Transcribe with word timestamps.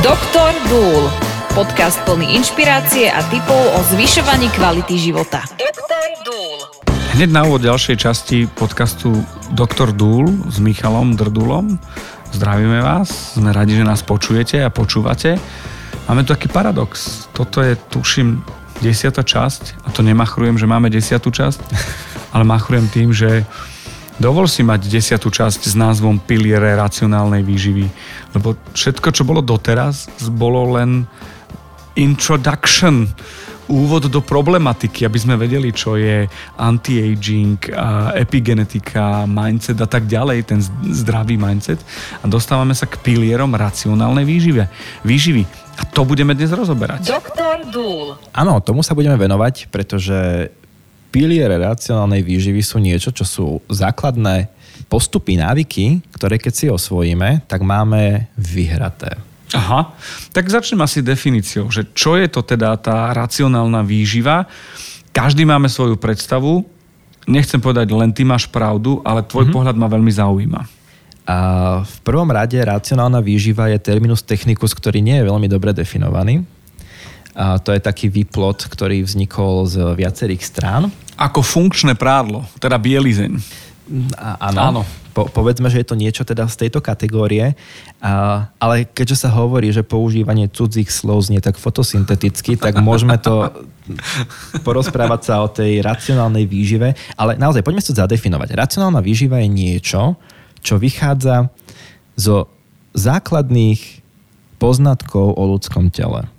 Doktor 0.00 0.56
Dúl. 0.72 1.12
Podcast 1.52 2.00
plný 2.08 2.32
inšpirácie 2.40 3.12
a 3.12 3.20
tipov 3.28 3.60
o 3.76 3.84
zvyšovaní 3.92 4.48
kvality 4.56 4.96
života. 4.96 5.44
Doktor 5.60 6.08
Dúl. 6.24 6.56
Hneď 7.20 7.28
na 7.28 7.44
úvod 7.44 7.60
ďalšej 7.60 7.96
časti 8.00 8.48
podcastu 8.48 9.12
Doktor 9.52 9.92
Dúl 9.92 10.24
s 10.48 10.56
Michalom 10.56 11.20
Drdulom. 11.20 11.76
Zdravíme 12.32 12.80
vás, 12.80 13.36
sme 13.36 13.52
radi, 13.52 13.76
že 13.76 13.84
nás 13.84 14.00
počujete 14.00 14.64
a 14.64 14.72
počúvate. 14.72 15.36
Máme 16.08 16.24
tu 16.24 16.32
taký 16.32 16.48
paradox. 16.48 17.28
Toto 17.36 17.60
je, 17.60 17.76
tuším, 17.76 18.40
desiata 18.80 19.20
časť 19.20 19.84
a 19.84 19.92
to 19.92 20.00
nemachrujem, 20.00 20.56
že 20.56 20.64
máme 20.64 20.88
desiatú 20.88 21.28
časť, 21.28 21.60
ale 22.32 22.48
machrujem 22.48 22.88
tým, 22.88 23.12
že 23.12 23.44
Dovol 24.20 24.44
si 24.52 24.60
mať 24.60 24.84
desiatú 24.84 25.32
časť 25.32 25.64
s 25.64 25.72
názvom 25.72 26.20
Piliere 26.20 26.76
racionálnej 26.76 27.40
výživy, 27.40 27.88
lebo 28.36 28.52
všetko, 28.76 29.16
čo 29.16 29.24
bolo 29.24 29.40
doteraz, 29.40 30.12
bolo 30.28 30.76
len 30.76 31.08
introduction, 31.96 33.08
úvod 33.64 34.12
do 34.12 34.20
problematiky, 34.20 35.08
aby 35.08 35.16
sme 35.16 35.40
vedeli, 35.40 35.72
čo 35.72 35.96
je 35.96 36.28
anti-aging, 36.60 37.72
epigenetika, 38.12 39.24
mindset 39.24 39.80
a 39.80 39.88
tak 39.88 40.04
ďalej, 40.04 40.52
ten 40.52 40.60
zdravý 40.90 41.40
mindset. 41.40 41.80
A 42.20 42.28
dostávame 42.28 42.76
sa 42.76 42.84
k 42.84 43.00
pilierom 43.00 43.56
racionálnej 43.56 44.28
výžive, 44.28 44.68
výživy. 45.00 45.48
A 45.80 45.88
to 45.88 46.04
budeme 46.04 46.36
dnes 46.36 46.52
rozoberať. 46.52 47.08
Doktor 47.08 47.64
Dúl. 47.72 48.20
Áno, 48.36 48.60
tomu 48.60 48.84
sa 48.84 48.92
budeme 48.92 49.16
venovať, 49.16 49.72
pretože 49.72 50.50
piliere 51.10 51.58
racionálnej 51.58 52.22
výživy 52.22 52.62
sú 52.62 52.78
niečo, 52.78 53.10
čo 53.10 53.26
sú 53.26 53.46
základné 53.68 54.48
postupy, 54.86 55.38
návyky, 55.38 56.02
ktoré 56.14 56.38
keď 56.38 56.52
si 56.54 56.66
osvojíme, 56.66 57.46
tak 57.46 57.62
máme 57.62 58.30
vyhraté. 58.34 59.18
Aha, 59.50 59.90
tak 60.30 60.46
začnem 60.46 60.78
asi 60.86 61.02
definíciou, 61.02 61.66
že 61.74 61.82
čo 61.90 62.14
je 62.14 62.30
to 62.30 62.46
teda 62.46 62.78
tá 62.78 63.10
racionálna 63.10 63.82
výživa. 63.82 64.46
Každý 65.10 65.42
máme 65.42 65.66
svoju 65.66 65.98
predstavu, 65.98 66.62
nechcem 67.26 67.58
povedať 67.58 67.90
len 67.90 68.14
ty 68.14 68.22
máš 68.22 68.46
pravdu, 68.46 69.02
ale 69.02 69.26
tvoj 69.26 69.50
mm-hmm. 69.50 69.54
pohľad 69.54 69.76
ma 69.76 69.90
veľmi 69.90 70.12
zaujíma. 70.14 70.62
A 71.26 71.36
v 71.82 71.96
prvom 72.02 72.30
rade 72.30 72.58
racionálna 72.58 73.18
výživa 73.22 73.70
je 73.70 73.78
terminus 73.78 74.22
technicus, 74.22 74.74
ktorý 74.74 75.02
nie 75.02 75.18
je 75.18 75.28
veľmi 75.30 75.46
dobre 75.50 75.74
definovaný. 75.74 76.46
A 77.34 77.62
to 77.62 77.70
je 77.70 77.80
taký 77.80 78.10
výplot, 78.10 78.66
ktorý 78.66 79.06
vznikol 79.06 79.66
z 79.70 79.94
viacerých 79.94 80.42
strán. 80.42 80.90
Ako 81.14 81.44
funkčné 81.44 81.94
prádlo, 81.94 82.48
teda 82.58 82.80
bielizeň. 82.80 83.38
A, 84.18 84.50
áno. 84.50 84.60
áno. 84.60 84.82
Po, 85.10 85.26
povedzme, 85.26 85.66
že 85.66 85.82
je 85.82 85.88
to 85.90 85.98
niečo 85.98 86.22
teda 86.22 86.46
z 86.46 86.66
tejto 86.66 86.78
kategórie, 86.78 87.58
a, 87.98 88.46
ale 88.62 88.86
keďže 88.86 89.26
sa 89.26 89.30
hovorí, 89.34 89.74
že 89.74 89.82
používanie 89.82 90.46
cudzích 90.46 90.86
slov 90.86 91.26
znie 91.26 91.42
tak 91.42 91.58
fotosynteticky, 91.58 92.54
tak 92.54 92.78
môžeme 92.78 93.18
to 93.18 93.50
porozprávať 94.66 95.20
sa 95.26 95.42
o 95.42 95.50
tej 95.50 95.82
racionálnej 95.82 96.46
výžive, 96.46 96.94
ale 97.18 97.34
naozaj 97.34 97.66
poďme 97.66 97.82
si 97.82 97.90
to 97.90 97.98
zadefinovať. 97.98 98.54
Racionálna 98.54 99.02
výživa 99.02 99.42
je 99.42 99.50
niečo, 99.50 100.14
čo 100.62 100.78
vychádza 100.78 101.50
zo 102.14 102.46
základných 102.94 104.02
poznatkov 104.62 105.34
o 105.34 105.42
ľudskom 105.56 105.90
tele. 105.90 106.30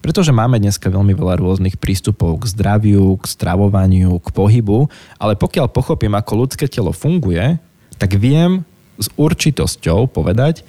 Pretože 0.00 0.32
máme 0.32 0.56
dneska 0.56 0.88
veľmi 0.88 1.12
veľa 1.12 1.36
rôznych 1.36 1.76
prístupov 1.76 2.40
k 2.40 2.50
zdraviu, 2.56 3.20
k 3.20 3.24
stravovaniu, 3.28 4.16
k 4.20 4.28
pohybu, 4.32 4.88
ale 5.20 5.36
pokiaľ 5.36 5.68
pochopím, 5.68 6.16
ako 6.16 6.48
ľudské 6.48 6.64
telo 6.66 6.96
funguje, 6.96 7.60
tak 8.00 8.16
viem 8.16 8.64
s 8.96 9.12
určitosťou 9.16 10.08
povedať, 10.08 10.64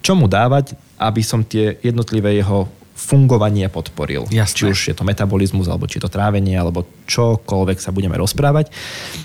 čo 0.00 0.16
mu 0.16 0.28
dávať, 0.28 0.76
aby 0.96 1.20
som 1.20 1.44
tie 1.44 1.76
jednotlivé 1.84 2.40
jeho 2.40 2.68
fungovanie 3.00 3.64
podporil. 3.72 4.28
Jasné. 4.28 4.56
Či 4.56 4.64
už 4.68 4.78
je 4.92 4.94
to 4.96 5.08
metabolizmus, 5.08 5.68
alebo 5.68 5.88
či 5.88 5.96
je 5.96 6.04
to 6.04 6.12
trávenie, 6.12 6.52
alebo 6.52 6.84
čokoľvek 7.08 7.80
sa 7.80 7.96
budeme 7.96 8.16
rozprávať. 8.20 8.68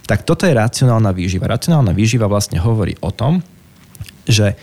Tak 0.07 0.23
toto 0.23 0.47
je 0.47 0.55
racionálna 0.55 1.11
výživa. 1.11 1.51
Racionálna 1.51 1.91
výživa 1.91 2.31
vlastne 2.31 2.59
hovorí 2.63 2.95
o 3.03 3.11
tom, 3.11 3.43
že 4.23 4.55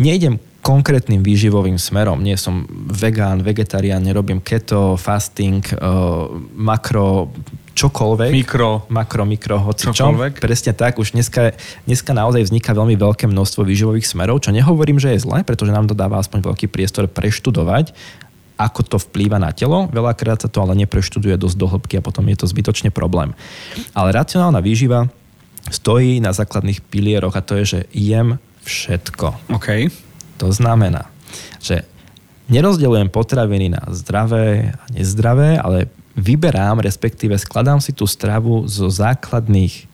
nejdem 0.00 0.40
konkrétnym 0.64 1.20
výživovým 1.20 1.76
smerom. 1.76 2.24
Nie 2.24 2.40
som 2.40 2.64
vegán, 2.88 3.44
vegetarián, 3.44 4.00
nerobím 4.00 4.40
keto, 4.40 4.96
fasting, 4.96 5.60
uh, 5.76 6.32
makro, 6.56 7.28
čokoľvek. 7.76 8.30
Mikro. 8.32 8.88
Makro, 8.88 9.28
mikro, 9.28 9.60
hoci 9.60 9.92
čokoľvek. 9.92 10.40
Čo. 10.40 10.42
Presne 10.42 10.72
tak, 10.72 10.96
už 10.96 11.12
dneska, 11.12 11.52
dneska 11.84 12.16
naozaj 12.16 12.48
vzniká 12.48 12.72
veľmi 12.72 12.96
veľké 12.96 13.28
množstvo 13.28 13.60
výživových 13.66 14.08
smerov, 14.08 14.40
čo 14.40 14.56
nehovorím, 14.56 14.96
že 14.96 15.12
je 15.12 15.28
zle, 15.28 15.44
pretože 15.44 15.74
nám 15.74 15.84
to 15.84 15.92
dáva 15.92 16.16
aspoň 16.16 16.48
veľký 16.48 16.72
priestor 16.72 17.12
preštudovať, 17.12 17.92
ako 18.56 18.80
to 18.86 18.96
vplýva 19.10 19.42
na 19.42 19.50
telo. 19.50 19.90
Veľakrát 19.90 20.40
sa 20.40 20.48
to 20.48 20.62
ale 20.62 20.78
nepreštuduje 20.78 21.34
dosť 21.36 21.56
do 21.58 21.66
hĺbky 21.66 21.94
a 21.98 22.06
potom 22.06 22.24
je 22.30 22.38
to 22.38 22.46
zbytočne 22.46 22.94
problém. 22.94 23.34
Ale 23.92 24.14
racionálna 24.14 24.62
výživa 24.62 25.10
stojí 25.68 26.22
na 26.22 26.30
základných 26.30 26.78
pilieroch 26.86 27.34
a 27.34 27.42
to 27.42 27.58
je, 27.60 27.64
že 27.66 27.80
jem 27.90 28.38
všetko. 28.62 29.52
Okay. 29.60 29.90
To 30.38 30.50
znamená, 30.50 31.10
že 31.62 31.86
nerozdeľujem 32.50 33.08
potraviny 33.08 33.72
na 33.72 33.82
zdravé 33.94 34.74
a 34.74 34.84
nezdravé, 34.92 35.56
ale 35.58 35.88
vyberám, 36.14 36.82
respektíve 36.82 37.34
skladám 37.38 37.82
si 37.82 37.90
tú 37.90 38.06
stravu 38.06 38.66
zo 38.70 38.86
základných 38.86 39.90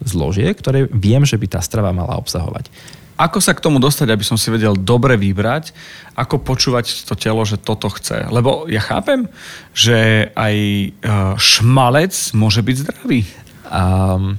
zložiek, 0.00 0.54
ktoré 0.54 0.86
viem, 0.88 1.26
že 1.26 1.36
by 1.36 1.58
tá 1.58 1.60
strava 1.60 1.90
mala 1.90 2.16
obsahovať. 2.16 2.70
Ako 3.18 3.42
sa 3.42 3.50
k 3.50 3.58
tomu 3.58 3.82
dostať, 3.82 4.14
aby 4.14 4.22
som 4.22 4.38
si 4.38 4.46
vedel 4.46 4.78
dobre 4.78 5.18
vybrať, 5.18 5.74
ako 6.14 6.38
počúvať 6.38 7.02
to 7.02 7.18
telo, 7.18 7.42
že 7.42 7.58
toto 7.58 7.90
chce? 7.90 8.30
Lebo 8.30 8.70
ja 8.70 8.78
chápem, 8.78 9.26
že 9.74 10.30
aj 10.38 10.54
e, 10.54 10.88
šmalec 11.34 12.14
môže 12.38 12.62
byť 12.62 12.76
zdravý. 12.86 13.26
Um, 13.66 14.38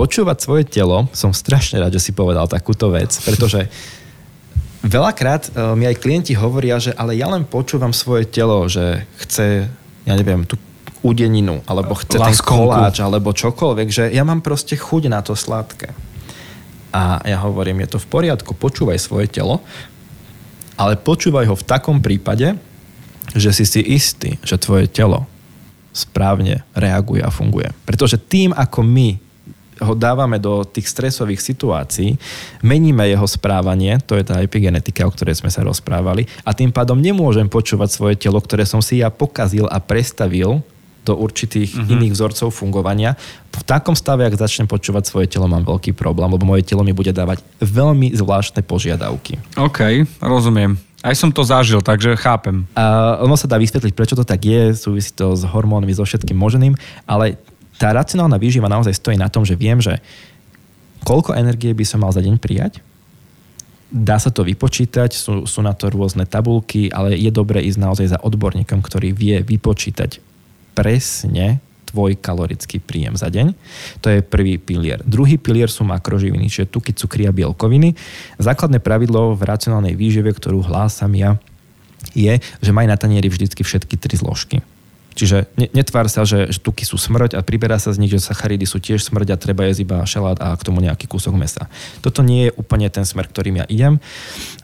počúvať 0.00 0.38
svoje 0.40 0.64
telo, 0.64 1.12
som 1.12 1.36
strašne 1.36 1.76
rád, 1.76 1.92
že 1.92 2.08
si 2.08 2.12
povedal 2.16 2.48
takúto 2.48 2.88
vec, 2.88 3.12
pretože 3.20 3.68
Veľakrát 4.84 5.52
uh, 5.52 5.72
mi 5.78 5.88
aj 5.88 6.00
klienti 6.00 6.36
hovoria, 6.36 6.76
že 6.76 6.92
ale 6.92 7.16
ja 7.16 7.30
len 7.32 7.48
počúvam 7.48 7.94
svoje 7.96 8.28
telo, 8.28 8.68
že 8.68 9.08
chce, 9.24 9.70
ja 10.04 10.14
neviem, 10.14 10.44
tú 10.44 10.60
udeninu, 11.06 11.62
alebo 11.70 11.94
chce 11.94 12.18
Láskonku. 12.18 12.32
ten 12.32 12.42
koláč, 12.42 12.96
alebo 12.98 13.30
čokoľvek, 13.30 13.88
že 13.88 14.04
ja 14.10 14.26
mám 14.26 14.42
proste 14.42 14.74
chuť 14.74 15.06
na 15.06 15.22
to 15.22 15.38
sladké. 15.38 15.94
A 16.90 17.20
ja 17.22 17.38
hovorím, 17.44 17.84
je 17.84 17.94
to 17.94 17.98
v 18.02 18.08
poriadku, 18.08 18.56
počúvaj 18.56 18.98
svoje 18.98 19.28
telo, 19.28 19.62
ale 20.74 20.96
počúvaj 20.96 21.46
ho 21.46 21.54
v 21.56 21.64
takom 21.66 22.00
prípade, 22.00 22.56
že 23.36 23.50
si 23.52 23.64
si 23.68 23.80
istý, 23.84 24.40
že 24.40 24.60
tvoje 24.60 24.88
telo 24.88 25.28
správne 25.96 26.64
reaguje 26.76 27.24
a 27.24 27.32
funguje. 27.32 27.72
Pretože 27.88 28.20
tým, 28.20 28.52
ako 28.52 28.84
my 28.84 29.25
ho 29.80 29.94
dávame 29.94 30.40
do 30.40 30.64
tých 30.64 30.88
stresových 30.88 31.40
situácií, 31.44 32.16
meníme 32.64 33.04
jeho 33.08 33.28
správanie, 33.28 34.00
to 34.04 34.16
je 34.16 34.24
tá 34.24 34.40
epigenetika, 34.40 35.04
o 35.04 35.12
ktorej 35.12 35.40
sme 35.40 35.52
sa 35.52 35.60
rozprávali, 35.64 36.24
a 36.44 36.56
tým 36.56 36.72
pádom 36.72 36.96
nemôžem 36.96 37.48
počúvať 37.48 37.88
svoje 37.92 38.14
telo, 38.16 38.40
ktoré 38.40 38.64
som 38.64 38.80
si 38.80 39.04
ja 39.04 39.12
pokazil 39.12 39.68
a 39.68 39.76
prestavil 39.82 40.64
do 41.06 41.14
určitých 41.14 41.70
uh-huh. 41.70 41.92
iných 41.94 42.18
vzorcov 42.18 42.50
fungovania. 42.50 43.14
V 43.54 43.62
takom 43.62 43.94
stave, 43.94 44.26
ak 44.26 44.34
začnem 44.34 44.66
počúvať 44.66 45.06
svoje 45.06 45.30
telo, 45.30 45.46
mám 45.46 45.62
veľký 45.62 45.94
problém, 45.94 46.26
lebo 46.26 46.42
moje 46.42 46.66
telo 46.66 46.82
mi 46.82 46.90
bude 46.90 47.14
dávať 47.14 47.46
veľmi 47.62 48.10
zvláštne 48.10 48.66
požiadavky. 48.66 49.38
OK, 49.54 50.02
rozumiem. 50.18 50.74
Aj 51.06 51.14
som 51.14 51.30
to 51.30 51.46
zažil, 51.46 51.78
takže 51.78 52.18
chápem. 52.18 52.66
A 52.74 53.14
ono 53.22 53.38
sa 53.38 53.46
dá 53.46 53.54
vysvetliť, 53.62 53.94
prečo 53.94 54.18
to 54.18 54.26
tak 54.26 54.42
je, 54.42 54.74
súvisí 54.74 55.14
to 55.14 55.38
s 55.38 55.46
hormónmi, 55.46 55.94
so 55.94 56.02
všetkým 56.02 56.34
možným, 56.34 56.74
ale 57.06 57.38
tá 57.76 57.92
racionálna 57.92 58.40
výživa 58.40 58.68
naozaj 58.72 58.96
stojí 58.96 59.16
na 59.20 59.28
tom, 59.28 59.44
že 59.44 59.56
viem, 59.56 59.80
že 59.80 60.00
koľko 61.04 61.36
energie 61.36 61.72
by 61.76 61.84
som 61.84 62.02
mal 62.02 62.12
za 62.12 62.24
deň 62.24 62.40
prijať, 62.40 62.80
dá 63.92 64.18
sa 64.18 64.34
to 64.34 64.42
vypočítať, 64.42 65.14
sú, 65.14 65.46
sú 65.46 65.60
na 65.62 65.72
to 65.76 65.92
rôzne 65.92 66.26
tabulky, 66.26 66.90
ale 66.90 67.14
je 67.14 67.30
dobre 67.30 67.62
ísť 67.62 67.78
naozaj 67.78 68.06
za 68.16 68.18
odborníkom, 68.18 68.82
ktorý 68.82 69.14
vie 69.14 69.40
vypočítať 69.46 70.18
presne 70.74 71.62
tvoj 71.86 72.18
kalorický 72.18 72.82
príjem 72.82 73.14
za 73.14 73.30
deň. 73.30 73.54
To 74.02 74.10
je 74.10 74.20
prvý 74.20 74.58
pilier. 74.58 75.00
Druhý 75.06 75.38
pilier 75.38 75.70
sú 75.70 75.86
makroživiny, 75.86 76.50
čiže 76.50 76.68
tuky, 76.68 76.92
cukry 76.92 77.30
a 77.30 77.32
bielkoviny. 77.32 77.94
Základné 78.42 78.82
pravidlo 78.82 79.38
v 79.38 79.46
racionálnej 79.46 79.94
výžive, 79.94 80.34
ktorú 80.34 80.66
hlásam 80.66 81.14
ja, 81.14 81.38
je, 82.12 82.36
že 82.42 82.74
maj 82.74 82.90
na 82.90 82.98
tanieri 82.98 83.30
vždycky 83.30 83.62
všetky 83.62 83.96
tri 83.96 84.18
zložky. 84.18 84.60
Čiže 85.16 85.48
netvár 85.72 86.12
sa, 86.12 86.28
že, 86.28 86.52
že 86.52 86.60
tuky 86.60 86.84
sú 86.84 87.00
smrť 87.00 87.34
a 87.34 87.40
priberá 87.40 87.80
sa 87.80 87.88
z 87.88 88.04
nich, 88.04 88.12
že 88.12 88.20
sacharidy 88.20 88.68
sú 88.68 88.76
tiež 88.76 89.00
smrť 89.00 89.32
a 89.32 89.40
treba 89.40 89.64
jesť 89.64 89.88
iba 89.88 90.04
šalát 90.04 90.36
a 90.44 90.52
k 90.52 90.62
tomu 90.62 90.84
nejaký 90.84 91.08
kúsok 91.08 91.32
mesa. 91.32 91.72
Toto 92.04 92.20
nie 92.20 92.52
je 92.52 92.56
úplne 92.60 92.84
ten 92.92 93.08
smer, 93.08 93.24
ktorým 93.24 93.64
ja 93.64 93.66
idem 93.72 93.96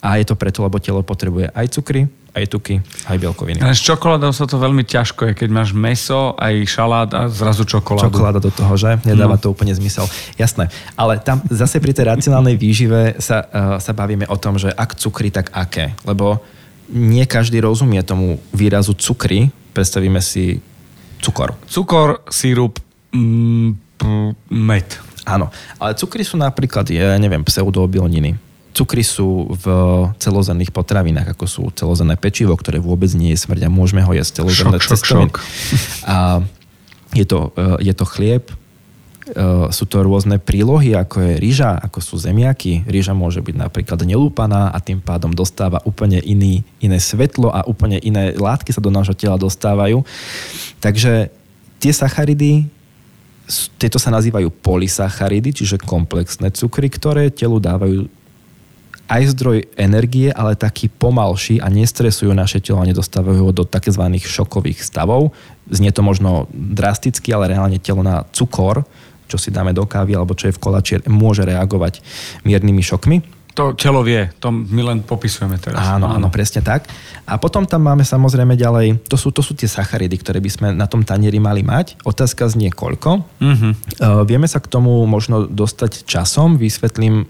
a 0.04 0.20
je 0.20 0.28
to 0.28 0.36
preto, 0.36 0.60
lebo 0.60 0.76
telo 0.76 1.00
potrebuje 1.00 1.48
aj 1.56 1.66
cukry, 1.72 2.04
aj 2.36 2.44
tuky, 2.52 2.84
aj 3.08 3.16
bielkoviny. 3.16 3.64
Ale 3.64 3.72
s 3.72 3.80
čokoládou 3.80 4.32
sa 4.32 4.44
to 4.44 4.60
veľmi 4.60 4.84
ťažko 4.84 5.32
je, 5.32 5.32
keď 5.36 5.48
máš 5.48 5.72
meso, 5.72 6.36
aj 6.36 6.64
šalát 6.68 7.08
a 7.16 7.22
zrazu 7.32 7.64
čokoládu. 7.64 8.12
Čokoláda 8.12 8.40
do 8.40 8.52
toho, 8.52 8.72
že? 8.76 9.00
Nedáva 9.08 9.36
no. 9.36 9.40
to 9.40 9.52
úplne 9.52 9.72
zmysel. 9.72 10.04
Jasné. 10.36 10.68
Ale 10.96 11.20
tam 11.20 11.40
zase 11.48 11.80
pri 11.80 11.96
tej 11.96 12.12
racionálnej 12.12 12.56
výžive 12.60 13.16
sa, 13.20 13.44
uh, 13.44 13.76
sa 13.80 13.92
bavíme 13.96 14.28
o 14.28 14.36
tom, 14.36 14.56
že 14.56 14.72
ak 14.72 14.96
cukry, 14.96 15.32
tak 15.32 15.52
aké. 15.52 15.96
Lebo 16.04 16.40
nie 16.92 17.24
každý 17.24 17.60
rozumie 17.60 18.00
tomu 18.04 18.40
výrazu 18.52 18.92
cukry. 18.96 19.52
Predstavíme 19.72 20.20
si 20.20 20.60
cukor. 21.22 21.56
Cukor, 21.66 22.22
sírup, 22.28 22.76
mm, 23.12 23.70
med. 24.52 24.88
Áno, 25.22 25.54
ale 25.78 25.94
cukry 25.94 26.26
sú 26.26 26.34
napríklad, 26.34 26.90
ja 26.90 27.14
neviem, 27.16 27.46
pseudoobilniny. 27.46 28.34
Cukry 28.72 29.04
sú 29.04 29.52
v 29.52 29.66
celozenných 30.16 30.72
potravinách, 30.72 31.36
ako 31.36 31.44
sú 31.44 31.62
celozenné 31.76 32.16
pečivo, 32.16 32.56
ktoré 32.56 32.80
vôbec 32.80 33.12
nie 33.12 33.36
je 33.36 33.44
smrť 33.44 33.68
a 33.68 33.70
môžeme 33.70 34.00
ho 34.00 34.12
jesť 34.16 34.48
šok, 34.48 34.80
cestoviny. 34.80 35.32
A 36.08 36.40
je 37.12 37.28
to, 37.28 37.52
e, 37.54 37.84
je 37.84 37.94
to 37.94 38.08
chlieb, 38.08 38.48
sú 39.70 39.84
to 39.86 40.02
rôzne 40.02 40.42
prílohy, 40.42 40.98
ako 40.98 41.22
je 41.22 41.32
rýža, 41.38 41.78
ako 41.78 42.02
sú 42.02 42.18
zemiaky. 42.18 42.82
Rýža 42.82 43.14
môže 43.14 43.38
byť 43.38 43.54
napríklad 43.54 44.02
nelúpaná 44.02 44.74
a 44.74 44.78
tým 44.82 44.98
pádom 44.98 45.30
dostáva 45.30 45.78
úplne 45.86 46.18
iný, 46.18 46.66
iné 46.82 46.98
svetlo 46.98 47.54
a 47.54 47.62
úplne 47.62 48.02
iné 48.02 48.34
látky 48.34 48.74
sa 48.74 48.82
do 48.82 48.90
nášho 48.90 49.14
tela 49.14 49.38
dostávajú. 49.38 50.02
Takže 50.82 51.30
tie 51.78 51.92
sacharidy, 51.94 52.66
tieto 53.78 54.02
sa 54.02 54.10
nazývajú 54.10 54.50
polysacharidy, 54.50 55.54
čiže 55.54 55.78
komplexné 55.78 56.50
cukry, 56.50 56.90
ktoré 56.90 57.30
telu 57.30 57.62
dávajú 57.62 58.10
aj 59.12 59.22
zdroj 59.36 59.68
energie, 59.76 60.32
ale 60.32 60.56
taký 60.56 60.88
pomalší 60.88 61.60
a 61.60 61.68
nestresujú 61.68 62.32
naše 62.32 62.64
telo 62.64 62.80
a 62.80 62.88
nedostávajú 62.88 63.38
ho 63.44 63.52
do 63.52 63.64
tzv. 63.68 64.02
šokových 64.18 64.80
stavov. 64.80 65.36
Znie 65.68 65.92
to 65.92 66.00
možno 66.00 66.48
drasticky, 66.50 67.28
ale 67.30 67.52
reálne 67.52 67.76
telo 67.76 68.00
na 68.00 68.24
cukor, 68.32 68.88
čo 69.28 69.36
si 69.40 69.54
dáme 69.54 69.72
do 69.72 69.86
kávy 69.86 70.14
alebo 70.16 70.36
čo 70.36 70.50
je 70.50 70.56
v 70.56 70.62
kolači, 70.62 71.00
môže 71.08 71.42
reagovať 71.46 72.00
miernymi 72.46 72.82
šokmi. 72.82 73.42
To 73.52 73.76
telo 73.76 74.00
vie, 74.00 74.32
to 74.40 74.48
my 74.48 74.80
len 74.80 75.04
popisujeme 75.04 75.60
teraz. 75.60 75.76
Áno, 75.76 76.08
áno, 76.08 76.32
presne 76.32 76.64
tak. 76.64 76.88
A 77.28 77.36
potom 77.36 77.68
tam 77.68 77.84
máme 77.84 78.00
samozrejme 78.00 78.56
ďalej, 78.56 79.04
to 79.04 79.20
sú, 79.20 79.28
to 79.28 79.44
sú 79.44 79.52
tie 79.52 79.68
sacharidy, 79.68 80.16
ktoré 80.16 80.40
by 80.40 80.48
sme 80.48 80.68
na 80.72 80.88
tom 80.88 81.04
tanieri 81.04 81.36
mali 81.36 81.60
mať. 81.60 82.00
Otázka 82.08 82.48
znie 82.48 82.72
koľko. 82.72 83.20
Mhm. 83.44 83.68
Uh, 84.00 84.24
vieme 84.24 84.48
sa 84.48 84.56
k 84.56 84.72
tomu 84.72 85.04
možno 85.04 85.44
dostať 85.44 86.08
časom, 86.08 86.56
vysvetlím. 86.56 87.28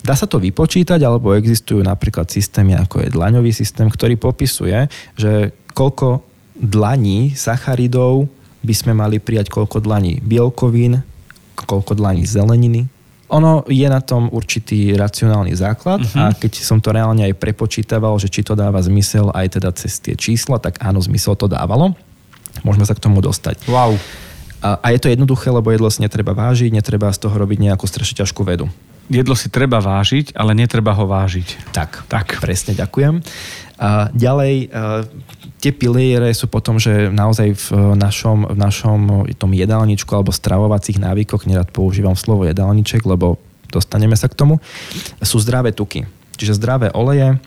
Dá 0.00 0.16
sa 0.16 0.24
to 0.24 0.40
vypočítať, 0.40 0.98
alebo 1.04 1.36
existujú 1.36 1.84
napríklad 1.84 2.32
systémy, 2.32 2.72
ako 2.80 3.04
je 3.04 3.12
dlaňový 3.12 3.52
systém, 3.52 3.92
ktorý 3.92 4.16
popisuje, 4.16 4.88
že 5.20 5.52
koľko 5.76 6.24
dlaní 6.56 7.36
sacharidov 7.36 8.24
by 8.64 8.74
sme 8.74 8.96
mali 8.96 9.20
prijať, 9.20 9.52
koľko 9.52 9.84
dlaní 9.84 10.22
bielkovín, 10.24 11.04
koľko 11.64 11.98
dlaní 11.98 12.26
zeleniny. 12.26 12.88
Ono 13.32 13.64
je 13.64 13.88
na 13.88 14.04
tom 14.04 14.28
určitý 14.28 14.92
racionálny 14.92 15.56
základ 15.56 16.04
uh-huh. 16.04 16.20
a 16.20 16.24
keď 16.36 16.52
som 16.60 16.84
to 16.84 16.92
reálne 16.92 17.24
aj 17.24 17.32
prepočítaval, 17.40 18.20
že 18.20 18.28
či 18.28 18.44
to 18.44 18.52
dáva 18.52 18.76
zmysel 18.84 19.32
aj 19.32 19.56
teda 19.56 19.72
cez 19.72 19.96
tie 20.04 20.12
čísla, 20.12 20.60
tak 20.60 20.76
áno, 20.84 21.00
zmysel 21.00 21.32
to 21.40 21.48
dávalo. 21.48 21.96
Môžeme 22.60 22.84
sa 22.84 22.92
k 22.92 23.00
tomu 23.00 23.24
dostať. 23.24 23.64
Wow. 23.72 23.96
A, 24.60 24.76
a 24.78 24.86
je 24.92 25.00
to 25.00 25.08
jednoduché, 25.08 25.48
lebo 25.48 25.72
jedlo 25.72 25.88
si 25.88 26.04
netreba 26.04 26.36
vážiť, 26.36 26.70
netreba 26.70 27.08
z 27.08 27.24
toho 27.24 27.34
robiť 27.34 27.58
nejakú 27.72 27.88
strašne 27.88 28.20
ťažkú 28.20 28.44
vedu. 28.44 28.68
Jedlo 29.10 29.34
si 29.34 29.50
treba 29.50 29.82
vážiť, 29.82 30.38
ale 30.38 30.54
netreba 30.54 30.94
ho 30.94 31.04
vážiť. 31.10 31.74
Tak, 31.74 32.06
Tak. 32.06 32.38
presne 32.38 32.78
ďakujem. 32.78 33.18
A 33.82 34.06
ďalej, 34.14 34.70
a, 34.70 35.02
tie 35.58 35.74
piliere 35.74 36.30
sú 36.30 36.46
potom, 36.46 36.78
že 36.78 37.10
naozaj 37.10 37.58
v 37.58 37.98
našom, 37.98 38.54
v 38.54 38.58
našom 38.58 39.00
tom 39.34 39.50
jedálničku 39.50 40.06
alebo 40.14 40.30
stravovacích 40.30 41.02
návykoch, 41.02 41.50
nerad 41.50 41.66
používam 41.74 42.14
slovo 42.14 42.46
jedálniček, 42.46 43.02
lebo 43.02 43.42
dostaneme 43.74 44.14
sa 44.14 44.30
k 44.30 44.38
tomu, 44.38 44.62
sú 45.18 45.42
zdravé 45.42 45.74
tuky. 45.74 46.06
Čiže 46.38 46.62
zdravé 46.62 46.94
oleje, 46.94 47.42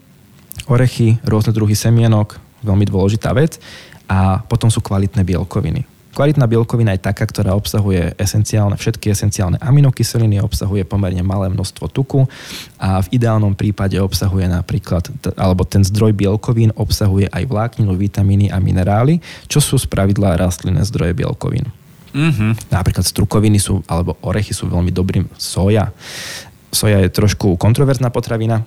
orechy, 0.68 1.16
rôzne 1.24 1.56
druhy 1.56 1.74
semienok, 1.78 2.36
veľmi 2.68 2.84
dôležitá 2.84 3.32
vec. 3.32 3.62
A 4.06 4.44
potom 4.46 4.70
sú 4.70 4.86
kvalitné 4.86 5.26
bielkoviny. 5.26 5.95
Kvalitná 6.16 6.48
bielkovina 6.48 6.96
je 6.96 7.04
taká, 7.04 7.28
ktorá 7.28 7.52
obsahuje 7.60 8.16
esenciálne, 8.16 8.80
všetky 8.80 9.12
esenciálne 9.12 9.60
aminokyseliny, 9.60 10.40
obsahuje 10.40 10.88
pomerne 10.88 11.20
malé 11.28 11.52
množstvo 11.52 11.92
tuku 11.92 12.24
a 12.80 13.04
v 13.04 13.20
ideálnom 13.20 13.52
prípade 13.52 14.00
obsahuje 14.00 14.48
napríklad, 14.48 15.12
alebo 15.36 15.68
ten 15.68 15.84
zdroj 15.84 16.16
bielkovín 16.16 16.72
obsahuje 16.80 17.28
aj 17.28 17.44
vlákninu, 17.52 17.92
vitamíny 18.00 18.48
a 18.48 18.64
minerály, 18.64 19.20
čo 19.52 19.60
sú 19.60 19.76
spravidla 19.76 20.40
rastlinné 20.40 20.88
zdroje 20.88 21.12
bielkovín. 21.12 21.68
Mhm. 22.16 22.72
Napríklad 22.72 23.04
strukoviny 23.04 23.60
sú, 23.60 23.84
alebo 23.84 24.16
orechy 24.24 24.56
sú 24.56 24.72
veľmi 24.72 24.96
dobrým, 24.96 25.28
soja. 25.36 25.92
Soja 26.72 27.04
je 27.04 27.12
trošku 27.12 27.60
kontroverzná 27.60 28.08
potravina, 28.08 28.64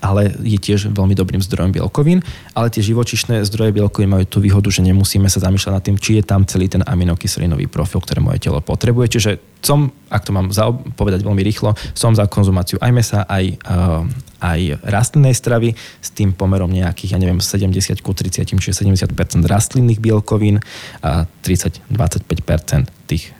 ale 0.00 0.32
je 0.40 0.56
tiež 0.56 0.92
veľmi 0.92 1.12
dobrým 1.12 1.44
zdrojom 1.44 1.72
bielkovín, 1.72 2.24
ale 2.56 2.72
tie 2.72 2.80
živočišné 2.80 3.44
zdroje 3.44 3.76
bielkovín 3.76 4.12
majú 4.12 4.24
tú 4.24 4.38
výhodu, 4.40 4.68
že 4.72 4.80
nemusíme 4.80 5.28
sa 5.28 5.44
zamýšľať 5.44 5.72
nad 5.72 5.84
tým, 5.84 5.96
či 6.00 6.20
je 6.20 6.24
tam 6.24 6.48
celý 6.48 6.72
ten 6.72 6.80
aminokyselinový 6.80 7.68
profil, 7.68 8.00
ktoré 8.00 8.24
moje 8.24 8.40
telo 8.40 8.64
potrebuje. 8.64 9.16
Čiže 9.16 9.30
som, 9.64 9.92
ak 10.08 10.24
to 10.24 10.32
mám 10.32 10.52
povedať 10.96 11.24
veľmi 11.24 11.40
rýchlo, 11.40 11.76
som 11.96 12.12
za 12.12 12.28
konzumáciu 12.28 12.80
aj 12.80 12.92
mesa, 12.92 13.18
aj, 13.24 13.60
uh, 13.64 14.04
aj 14.40 14.84
rastlinnej 14.84 15.32
stravy 15.32 15.72
s 15.76 16.08
tým 16.12 16.36
pomerom 16.36 16.68
nejakých, 16.68 17.16
ja 17.16 17.18
neviem, 17.20 17.40
70 17.40 18.04
ku 18.04 18.12
30, 18.12 18.44
čiže 18.44 18.76
70% 18.76 19.08
rastlinných 19.44 20.00
bielkovín 20.00 20.60
a 21.00 21.24
30-25% 21.44 22.88
tých 23.08 23.32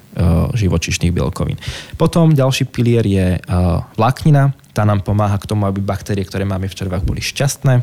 živočišných 0.54 1.10
bielkovín. 1.10 1.58
Potom 1.98 2.30
ďalší 2.30 2.70
pilier 2.70 3.02
je 3.02 3.26
uh, 3.38 3.82
vláknina. 3.98 4.54
Tá 4.70 4.86
nám 4.86 5.02
pomáha 5.02 5.34
k 5.42 5.50
tomu, 5.50 5.66
aby 5.66 5.82
baktérie, 5.82 6.22
ktoré 6.22 6.46
máme 6.46 6.70
v 6.70 6.76
červách, 6.78 7.02
boli 7.02 7.18
šťastné. 7.18 7.82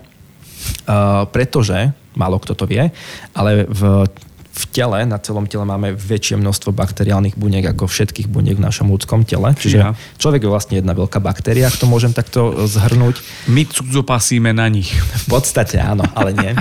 Uh, 0.85 1.25
pretože, 1.27 1.91
málo 2.13 2.37
kto 2.37 2.53
to 2.53 2.69
vie, 2.69 2.93
ale 3.33 3.65
v, 3.65 4.05
v 4.51 4.63
tele, 4.69 5.09
na 5.09 5.17
celom 5.17 5.49
tele 5.49 5.65
máme 5.65 5.97
väčšie 5.97 6.37
množstvo 6.37 6.69
bakteriálnych 6.69 7.33
buniek 7.33 7.65
ako 7.65 7.89
všetkých 7.89 8.29
buniek 8.29 8.61
v 8.61 8.65
našom 8.69 8.93
ľudskom 8.93 9.25
tele. 9.25 9.57
Čiže 9.57 9.77
Ja. 9.81 9.97
človek 10.21 10.45
je 10.45 10.53
vlastne 10.53 10.75
jedna 10.77 10.93
veľká 10.93 11.17
baktéria, 11.17 11.65
ak 11.65 11.81
to 11.81 11.89
môžem 11.89 12.13
takto 12.13 12.67
zhrnúť. 12.69 13.25
My 13.49 13.65
cudzopasíme 13.65 14.53
na 14.53 14.69
nich. 14.69 14.93
V 15.25 15.33
podstate 15.33 15.81
áno, 15.81 16.05
ale 16.13 16.31
nie. 16.37 16.51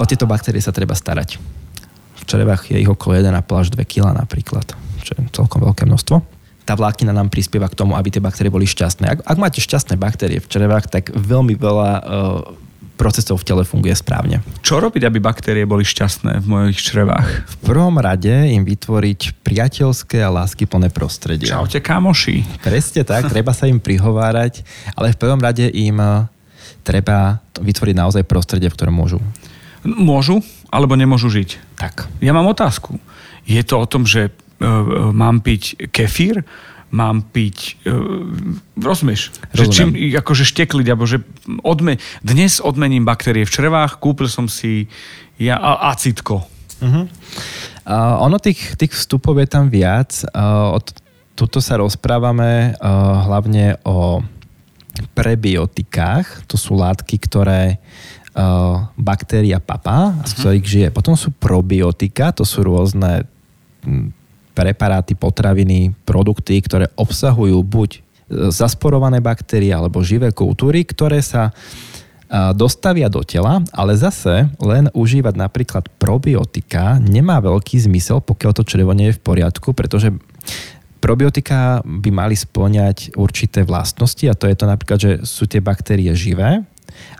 O 0.00 0.08
tieto 0.08 0.24
baktérie 0.24 0.64
sa 0.64 0.72
treba 0.72 0.96
starať. 0.96 1.36
Črevách 2.30 2.70
je 2.70 2.78
ich 2.78 2.86
okolo 2.86 3.18
1,5 3.18 3.34
až 3.34 3.68
2 3.74 3.82
kg 3.90 4.14
napríklad, 4.14 4.70
čo 5.02 5.18
je 5.18 5.26
celkom 5.34 5.66
veľké 5.66 5.82
množstvo. 5.90 6.22
Tá 6.62 6.78
vláknina 6.78 7.10
nám 7.10 7.26
prispieva 7.26 7.66
k 7.66 7.74
tomu, 7.74 7.98
aby 7.98 8.14
tie 8.14 8.22
baktérie 8.22 8.54
boli 8.54 8.70
šťastné. 8.70 9.04
Ak, 9.10 9.18
ak 9.26 9.36
máte 9.42 9.58
šťastné 9.58 9.98
baktérie 9.98 10.38
v 10.38 10.46
črevách, 10.46 10.86
tak 10.86 11.10
veľmi 11.10 11.58
veľa 11.58 11.90
uh, 11.98 12.00
procesov 13.00 13.40
v 13.40 13.48
tele 13.48 13.62
funguje 13.64 13.96
správne. 13.96 14.44
Čo 14.60 14.76
robiť, 14.78 15.08
aby 15.08 15.18
baktérie 15.24 15.64
boli 15.64 15.88
šťastné 15.88 16.44
v 16.44 16.46
mojich 16.46 16.84
črevách? 16.84 17.48
V 17.48 17.56
prvom 17.64 17.96
rade 17.96 18.30
im 18.30 18.60
vytvoriť 18.60 19.40
priateľské 19.40 20.20
a 20.20 20.28
láskyplné 20.28 20.92
prostredie. 20.92 21.48
Čaute, 21.48 21.80
kamoši. 21.80 22.44
Presne 22.60 23.02
tak, 23.08 23.32
treba 23.32 23.56
sa 23.56 23.64
im 23.64 23.80
prihovárať, 23.80 24.60
ale 24.92 25.16
v 25.16 25.18
prvom 25.18 25.40
rade 25.40 25.64
im 25.72 25.96
eh, 25.96 26.28
treba 26.84 27.40
vytvoriť 27.56 27.94
naozaj 27.96 28.22
prostredie, 28.28 28.68
v 28.68 28.76
ktorom 28.76 28.94
môžu. 28.94 29.18
Môžu, 29.84 30.44
alebo 30.68 30.96
nemôžu 30.96 31.32
žiť? 31.32 31.78
Tak. 31.80 32.08
Ja 32.20 32.36
mám 32.36 32.48
otázku. 32.48 33.00
Je 33.48 33.60
to 33.64 33.80
o 33.80 33.86
tom, 33.88 34.04
že 34.04 34.28
uh, 34.28 35.10
mám 35.10 35.40
piť 35.40 35.88
kefír, 35.88 36.44
mám 36.92 37.24
piť, 37.24 37.80
uh, 37.88 38.28
rozumieš? 38.76 39.32
Že 39.56 39.64
čím 39.72 39.88
akože 40.20 40.44
štekliť, 40.44 40.86
alebo 40.92 41.08
že 41.08 41.24
odme, 41.64 41.96
dnes 42.20 42.60
odmením 42.60 43.08
baktérie 43.08 43.48
v 43.48 43.52
črevách, 43.52 43.96
kúpil 44.02 44.28
som 44.28 44.50
si 44.52 44.92
ja, 45.40 45.56
a, 45.56 45.90
acitko. 45.96 46.44
Uh-huh. 46.80 47.08
Uh, 47.88 48.16
ono 48.20 48.36
tých, 48.36 48.76
tých 48.76 48.92
vstupov 48.92 49.40
je 49.40 49.48
tam 49.48 49.72
viac. 49.72 50.12
Uh, 50.32 50.76
od, 50.76 50.84
tuto 51.32 51.64
sa 51.64 51.80
rozprávame 51.80 52.76
uh, 52.76 53.24
hlavne 53.24 53.80
o 53.88 54.20
prebiotikách. 55.12 56.44
To 56.50 56.56
sú 56.60 56.76
látky, 56.76 57.16
ktoré 57.16 57.76
uh, 57.76 58.88
baktéria 58.98 59.60
papá, 59.62 60.16
z 60.28 60.32
ktorých 60.36 60.66
žije. 60.66 60.88
Potom 60.92 61.16
sú 61.16 61.32
probiotika, 61.32 62.34
to 62.34 62.44
sú 62.44 62.64
rôzne 62.64 63.24
preparáty, 64.60 65.16
potraviny, 65.16 65.94
produkty, 66.04 66.60
ktoré 66.60 66.92
obsahujú 66.98 67.64
buď 67.64 67.90
e, 67.96 68.00
zasporované 68.52 69.22
baktérie 69.22 69.72
alebo 69.72 70.04
živé 70.04 70.34
kultúry, 70.34 70.84
ktoré 70.84 71.24
sa 71.24 71.48
a, 71.48 72.52
dostavia 72.52 73.08
do 73.08 73.24
tela, 73.24 73.64
ale 73.72 73.96
zase 73.96 74.52
len 74.60 74.92
užívať 74.92 75.34
napríklad 75.34 75.88
probiotika 75.96 77.00
nemá 77.00 77.40
veľký 77.40 77.80
zmysel, 77.88 78.20
pokiaľ 78.20 78.52
to 78.60 78.68
črevo 78.68 78.92
nie 78.92 79.10
je 79.10 79.16
v 79.16 79.24
poriadku, 79.24 79.72
pretože 79.72 80.12
probiotika 81.00 81.80
by 81.82 82.10
mali 82.12 82.36
splňať 82.36 83.16
určité 83.16 83.64
vlastnosti 83.64 84.22
a 84.28 84.36
to 84.36 84.46
je 84.46 84.56
to 84.56 84.64
napríklad, 84.68 84.98
že 85.00 85.12
sú 85.24 85.48
tie 85.48 85.64
baktérie 85.64 86.12
živé 86.12 86.62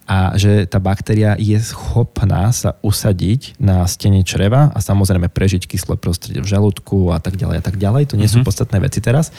a 0.05 0.35
že 0.37 0.67
tá 0.67 0.77
baktéria 0.83 1.39
je 1.39 1.57
schopná 1.63 2.51
sa 2.53 2.77
usadiť 2.85 3.57
na 3.57 3.87
stene 3.89 4.21
čreva 4.27 4.69
a 4.75 4.79
samozrejme 4.83 5.31
prežiť 5.33 5.65
kyslé 5.65 5.97
prostredie 5.97 6.43
v 6.43 6.51
žalúdku 6.51 7.15
a 7.15 7.23
tak 7.23 7.39
ďalej 7.41 7.57
a 7.59 7.65
tak 7.65 7.77
ďalej. 7.81 8.13
To 8.13 8.19
nie 8.21 8.29
sú 8.29 8.43
Mhm. 8.43 8.47
podstatné 8.47 8.79
veci 8.83 9.01
teraz. 9.01 9.33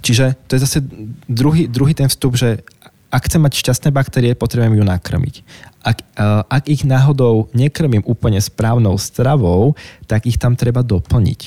Čiže 0.00 0.38
to 0.46 0.54
je 0.56 0.60
zase 0.62 0.78
druhý, 1.26 1.66
druhý 1.66 1.92
ten 1.92 2.06
vstup, 2.06 2.38
že 2.38 2.62
ak 3.12 3.28
chcem 3.28 3.42
mať 3.44 3.52
šťastné 3.60 3.90
baktérie, 3.92 4.32
potrebujem 4.32 4.78
ju 4.80 4.84
nakrmiť. 4.88 5.34
Ak, 5.84 6.00
uh, 6.16 6.46
ak 6.48 6.70
ich 6.70 6.86
náhodou 6.86 7.50
nekrmím 7.52 8.00
úplne 8.08 8.40
správnou 8.40 8.96
stravou, 8.96 9.76
tak 10.08 10.24
ich 10.24 10.40
tam 10.40 10.56
treba 10.56 10.80
doplniť. 10.80 11.40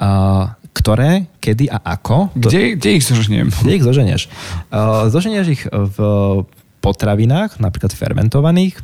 Uh, 0.00 0.54
ktoré, 0.70 1.26
kedy 1.42 1.68
a 1.68 1.82
ako. 1.98 2.30
Kde, 2.34 2.78
kde 2.78 2.90
ich 2.96 3.04
zoženiem? 3.04 3.50
Kde 3.50 3.74
ich 3.76 3.84
zoženieš? 3.84 4.30
Uh, 4.70 5.10
zoženieš 5.10 5.46
ich 5.50 5.62
v 5.66 5.96
potravinách, 6.80 7.60
napríklad 7.60 7.92
fermentovaných, 7.92 8.80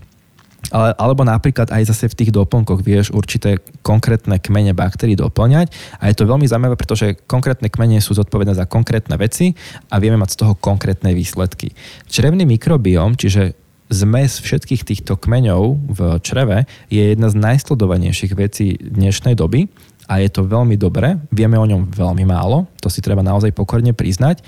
ale, 0.74 0.92
alebo 0.98 1.22
napríklad 1.22 1.70
aj 1.70 1.94
zase 1.94 2.10
v 2.10 2.18
tých 2.24 2.30
doplnkoch 2.34 2.82
vieš 2.82 3.14
určité 3.14 3.62
konkrétne 3.86 4.40
kmene 4.42 4.74
baktérií 4.74 5.14
doplňať 5.14 5.70
a 6.02 6.10
je 6.10 6.16
to 6.16 6.26
veľmi 6.26 6.48
zaujímavé, 6.48 6.74
pretože 6.74 7.14
konkrétne 7.30 7.70
kmene 7.70 8.02
sú 8.02 8.18
zodpovedné 8.18 8.58
za 8.58 8.66
konkrétne 8.66 9.14
veci 9.14 9.54
a 9.92 10.02
vieme 10.02 10.18
mať 10.18 10.30
z 10.34 10.38
toho 10.42 10.52
konkrétne 10.58 11.14
výsledky. 11.14 11.70
Črevný 12.10 12.48
mikrobióm, 12.48 13.14
čiže 13.14 13.54
zmes 13.86 14.42
všetkých 14.42 14.82
týchto 14.82 15.14
kmeňov 15.14 15.94
v 15.94 16.00
čreve 16.18 16.66
je 16.90 17.14
jedna 17.14 17.30
z 17.30 17.38
najsledovanejších 17.38 18.34
vecí 18.34 18.74
dnešnej 18.82 19.38
doby 19.38 19.70
a 20.06 20.22
je 20.22 20.30
to 20.30 20.46
veľmi 20.46 20.78
dobré. 20.78 21.18
Vieme 21.34 21.58
o 21.58 21.66
ňom 21.66 21.90
veľmi 21.90 22.22
málo, 22.22 22.70
to 22.78 22.86
si 22.86 23.02
treba 23.02 23.26
naozaj 23.26 23.50
pokorne 23.50 23.90
priznať. 23.90 24.40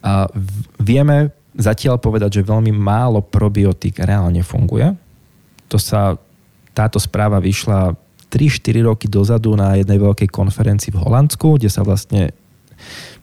A 0.00 0.28
vieme 0.80 1.32
zatiaľ 1.54 2.00
povedať, 2.00 2.40
že 2.40 2.48
veľmi 2.48 2.72
málo 2.74 3.20
probiotík 3.22 4.00
reálne 4.02 4.40
funguje. 4.42 4.96
To 5.70 5.78
sa, 5.78 6.16
táto 6.72 6.98
správa 6.98 7.38
vyšla 7.38 7.94
3-4 8.32 8.90
roky 8.90 9.06
dozadu 9.06 9.54
na 9.54 9.78
jednej 9.78 10.00
veľkej 10.02 10.26
konferencii 10.26 10.90
v 10.90 11.00
Holandsku, 11.06 11.60
kde 11.60 11.70
sa 11.70 11.86
vlastne 11.86 12.34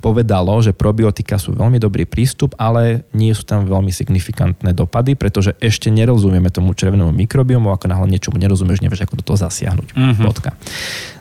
povedalo, 0.01 0.57
že 0.65 0.73
probiotika 0.73 1.37
sú 1.37 1.53
veľmi 1.53 1.77
dobrý 1.77 2.09
prístup, 2.09 2.57
ale 2.57 3.05
nie 3.13 3.29
sú 3.37 3.45
tam 3.45 3.69
veľmi 3.69 3.93
signifikantné 3.93 4.73
dopady, 4.73 5.13
pretože 5.13 5.53
ešte 5.61 5.93
nerozumieme 5.93 6.49
tomu 6.49 6.73
červenému 6.73 7.13
mikrobiomu, 7.13 7.69
ako 7.69 7.85
náhle 7.85 8.09
niečomu 8.09 8.41
nerozumieš, 8.41 8.81
nevieš, 8.81 9.05
ako 9.05 9.21
do 9.21 9.23
toho 9.29 9.37
zasiahnuť. 9.37 9.93
Mm-hmm. 9.93 10.25
Bodka. 10.25 10.57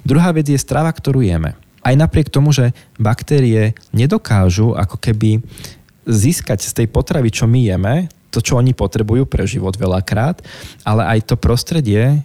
Druhá 0.01 0.33
vec 0.33 0.49
je 0.49 0.57
strava, 0.57 0.89
ktorú 0.89 1.21
jeme. 1.21 1.55
Aj 1.85 1.93
napriek 1.93 2.33
tomu, 2.33 2.57
že 2.57 2.73
baktérie 2.97 3.77
nedokážu 3.93 4.73
ako 4.73 4.97
keby 4.97 5.45
získať 6.09 6.65
z 6.65 6.73
tej 6.83 6.87
potravy, 6.89 7.29
čo 7.29 7.45
my 7.45 7.61
jeme, 7.61 8.09
to, 8.31 8.39
čo 8.39 8.57
oni 8.57 8.73
potrebujú 8.73 9.27
pre 9.27 9.43
život 9.43 9.75
veľakrát, 9.75 10.39
ale 10.87 11.03
aj 11.19 11.29
to 11.29 11.35
prostredie, 11.35 12.23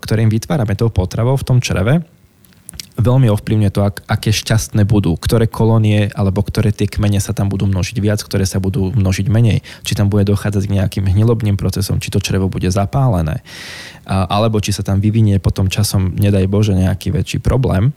ktorým 0.00 0.32
vytvárame 0.32 0.72
tou 0.72 0.88
potravou 0.88 1.36
v 1.36 1.46
tom 1.46 1.60
čreve, 1.60 2.00
veľmi 2.98 3.28
ovplyvňuje 3.32 3.72
to, 3.72 3.80
ak, 3.84 4.04
aké 4.04 4.32
šťastné 4.32 4.84
budú, 4.84 5.16
ktoré 5.16 5.48
kolónie 5.48 6.12
alebo 6.12 6.44
ktoré 6.44 6.72
tie 6.74 6.90
kmene 6.90 7.20
sa 7.20 7.32
tam 7.32 7.48
budú 7.48 7.64
množiť 7.64 7.96
viac, 8.02 8.20
ktoré 8.20 8.44
sa 8.44 8.60
budú 8.60 8.92
množiť 8.92 9.26
menej, 9.32 9.64
či 9.84 9.92
tam 9.96 10.12
bude 10.12 10.28
dochádzať 10.28 10.62
k 10.68 10.74
nejakým 10.76 11.04
hnilobným 11.08 11.56
procesom, 11.56 12.00
či 12.02 12.12
to 12.12 12.20
črevo 12.20 12.52
bude 12.52 12.68
zapálené, 12.68 13.40
alebo 14.06 14.60
či 14.60 14.76
sa 14.76 14.84
tam 14.84 15.00
vyvinie 15.00 15.40
potom 15.40 15.72
časom, 15.72 16.12
nedaj 16.16 16.44
Bože, 16.50 16.76
nejaký 16.76 17.14
väčší 17.14 17.38
problém. 17.40 17.96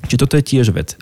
Či 0.00 0.16
toto 0.16 0.40
je 0.40 0.48
tiež 0.48 0.72
vec, 0.72 0.96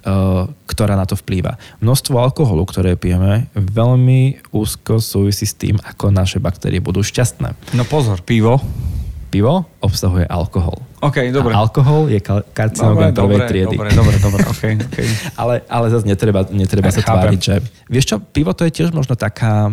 ktorá 0.66 0.98
na 0.98 1.06
to 1.06 1.14
vplýva. 1.14 1.54
Množstvo 1.78 2.18
alkoholu, 2.18 2.66
ktoré 2.66 2.98
pijeme, 2.98 3.46
veľmi 3.54 4.50
úzko 4.50 4.98
súvisí 4.98 5.46
s 5.46 5.54
tým, 5.54 5.78
ako 5.78 6.10
naše 6.10 6.42
baktérie 6.42 6.82
budú 6.82 7.06
šťastné. 7.06 7.78
No 7.78 7.86
pozor, 7.86 8.18
pivo 8.26 8.58
pivo 9.28 9.68
obsahuje 9.84 10.24
alkohol. 10.24 10.87
OK, 10.98 11.30
dobre. 11.30 11.54
A 11.54 11.62
alkohol 11.62 12.10
je 12.10 12.18
karcinogén 12.52 13.14
prvej 13.14 13.40
triedy. 13.46 13.76
Dobre, 13.78 13.90
dobre, 13.94 14.16
dobre, 14.18 14.40
okay, 14.50 14.74
okay. 14.88 15.06
ale, 15.38 15.62
ale 15.70 15.86
zase 15.94 16.04
netreba, 16.06 16.42
netreba 16.50 16.90
sa 16.90 17.02
tváriť, 17.02 17.40
že... 17.40 17.54
Vieš 17.86 18.04
čo, 18.04 18.16
pivo 18.18 18.50
to 18.50 18.66
je 18.66 18.74
tiež 18.74 18.90
možno 18.90 19.14
taká, 19.14 19.70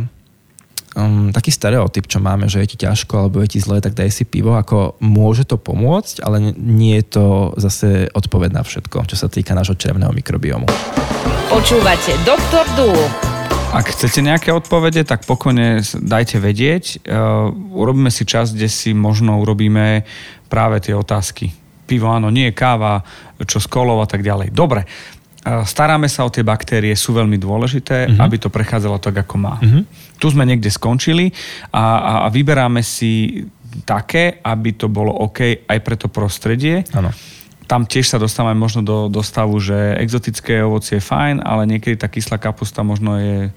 um, 0.94 1.34
taký 1.34 1.50
stereotyp, 1.50 2.06
čo 2.06 2.22
máme, 2.22 2.46
že 2.46 2.62
je 2.62 2.78
ti 2.78 2.78
ťažko 2.86 3.26
alebo 3.26 3.42
je 3.42 3.58
ti 3.58 3.60
zle, 3.60 3.82
tak 3.82 3.98
daj 3.98 4.14
si 4.14 4.24
pivo, 4.24 4.54
ako 4.54 5.02
môže 5.02 5.50
to 5.50 5.58
pomôcť, 5.58 6.22
ale 6.22 6.54
nie 6.56 7.02
je 7.02 7.06
to 7.18 7.26
zase 7.58 8.10
odpoveď 8.14 8.62
na 8.62 8.62
všetko, 8.62 9.10
čo 9.10 9.18
sa 9.18 9.26
týka 9.26 9.58
nášho 9.58 9.74
črevného 9.74 10.14
mikrobiomu. 10.14 10.70
Počúvate 11.50 12.14
Doktor 12.22 12.66
Dúl. 12.78 13.35
Ak 13.76 13.92
chcete 13.92 14.24
nejaké 14.24 14.56
odpovede, 14.56 15.04
tak 15.04 15.28
pokojne 15.28 15.84
dajte 15.84 16.40
vedieť. 16.40 17.04
Uh, 17.04 17.52
urobíme 17.76 18.08
si 18.08 18.24
čas, 18.24 18.56
kde 18.56 18.72
si 18.72 18.96
možno 18.96 19.36
urobíme 19.44 20.08
práve 20.48 20.80
tie 20.80 20.96
otázky. 20.96 21.52
Pivo 21.84 22.08
áno, 22.08 22.32
nie 22.32 22.56
káva, 22.56 23.04
čo 23.44 23.60
z 23.60 23.68
kolov 23.68 24.00
a 24.00 24.08
tak 24.08 24.24
ďalej. 24.24 24.56
Dobre, 24.56 24.88
uh, 24.88 25.68
staráme 25.68 26.08
sa 26.08 26.24
o 26.24 26.32
tie 26.32 26.48
baktérie, 26.48 26.96
sú 26.96 27.12
veľmi 27.12 27.36
dôležité, 27.36 28.08
uh-huh. 28.08 28.24
aby 28.24 28.40
to 28.40 28.48
prechádzalo 28.48 28.96
tak, 29.04 29.28
ako 29.28 29.36
má. 29.36 29.60
Uh-huh. 29.60 29.84
Tu 30.24 30.32
sme 30.32 30.48
niekde 30.48 30.72
skončili 30.72 31.36
a, 31.76 31.84
a, 32.00 32.14
a 32.26 32.28
vyberáme 32.32 32.80
si 32.80 33.44
také, 33.84 34.40
aby 34.40 34.80
to 34.80 34.88
bolo 34.88 35.12
OK 35.12 35.68
aj 35.68 35.80
pre 35.84 36.00
to 36.00 36.08
prostredie. 36.08 36.88
Áno 36.96 37.12
tam 37.66 37.86
tiež 37.86 38.14
sa 38.14 38.22
dostávame 38.22 38.58
možno 38.58 38.86
do, 38.86 39.10
do 39.10 39.22
stavu, 39.26 39.58
že 39.58 39.98
exotické 39.98 40.62
ovocie 40.62 41.02
je 41.02 41.08
fajn, 41.08 41.42
ale 41.42 41.66
niekedy 41.66 41.98
tá 41.98 42.06
kyslá 42.06 42.38
kapusta 42.38 42.86
možno 42.86 43.18
je 43.18 43.50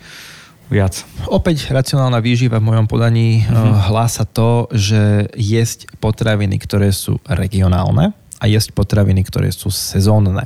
viac. 0.69 1.01
Opäť 1.29 1.69
racionálna 1.73 2.21
výživa 2.21 2.61
v 2.61 2.69
mojom 2.69 2.87
podaní 2.89 3.45
mm-hmm. 3.45 3.89
hlása 3.89 4.29
to, 4.29 4.69
že 4.73 5.33
jesť 5.37 5.89
potraviny, 6.01 6.61
ktoré 6.61 6.93
sú 6.93 7.17
regionálne 7.25 8.13
a 8.39 8.45
jesť 8.45 8.77
potraviny, 8.77 9.25
ktoré 9.25 9.49
sú 9.53 9.73
sezónne. 9.73 10.45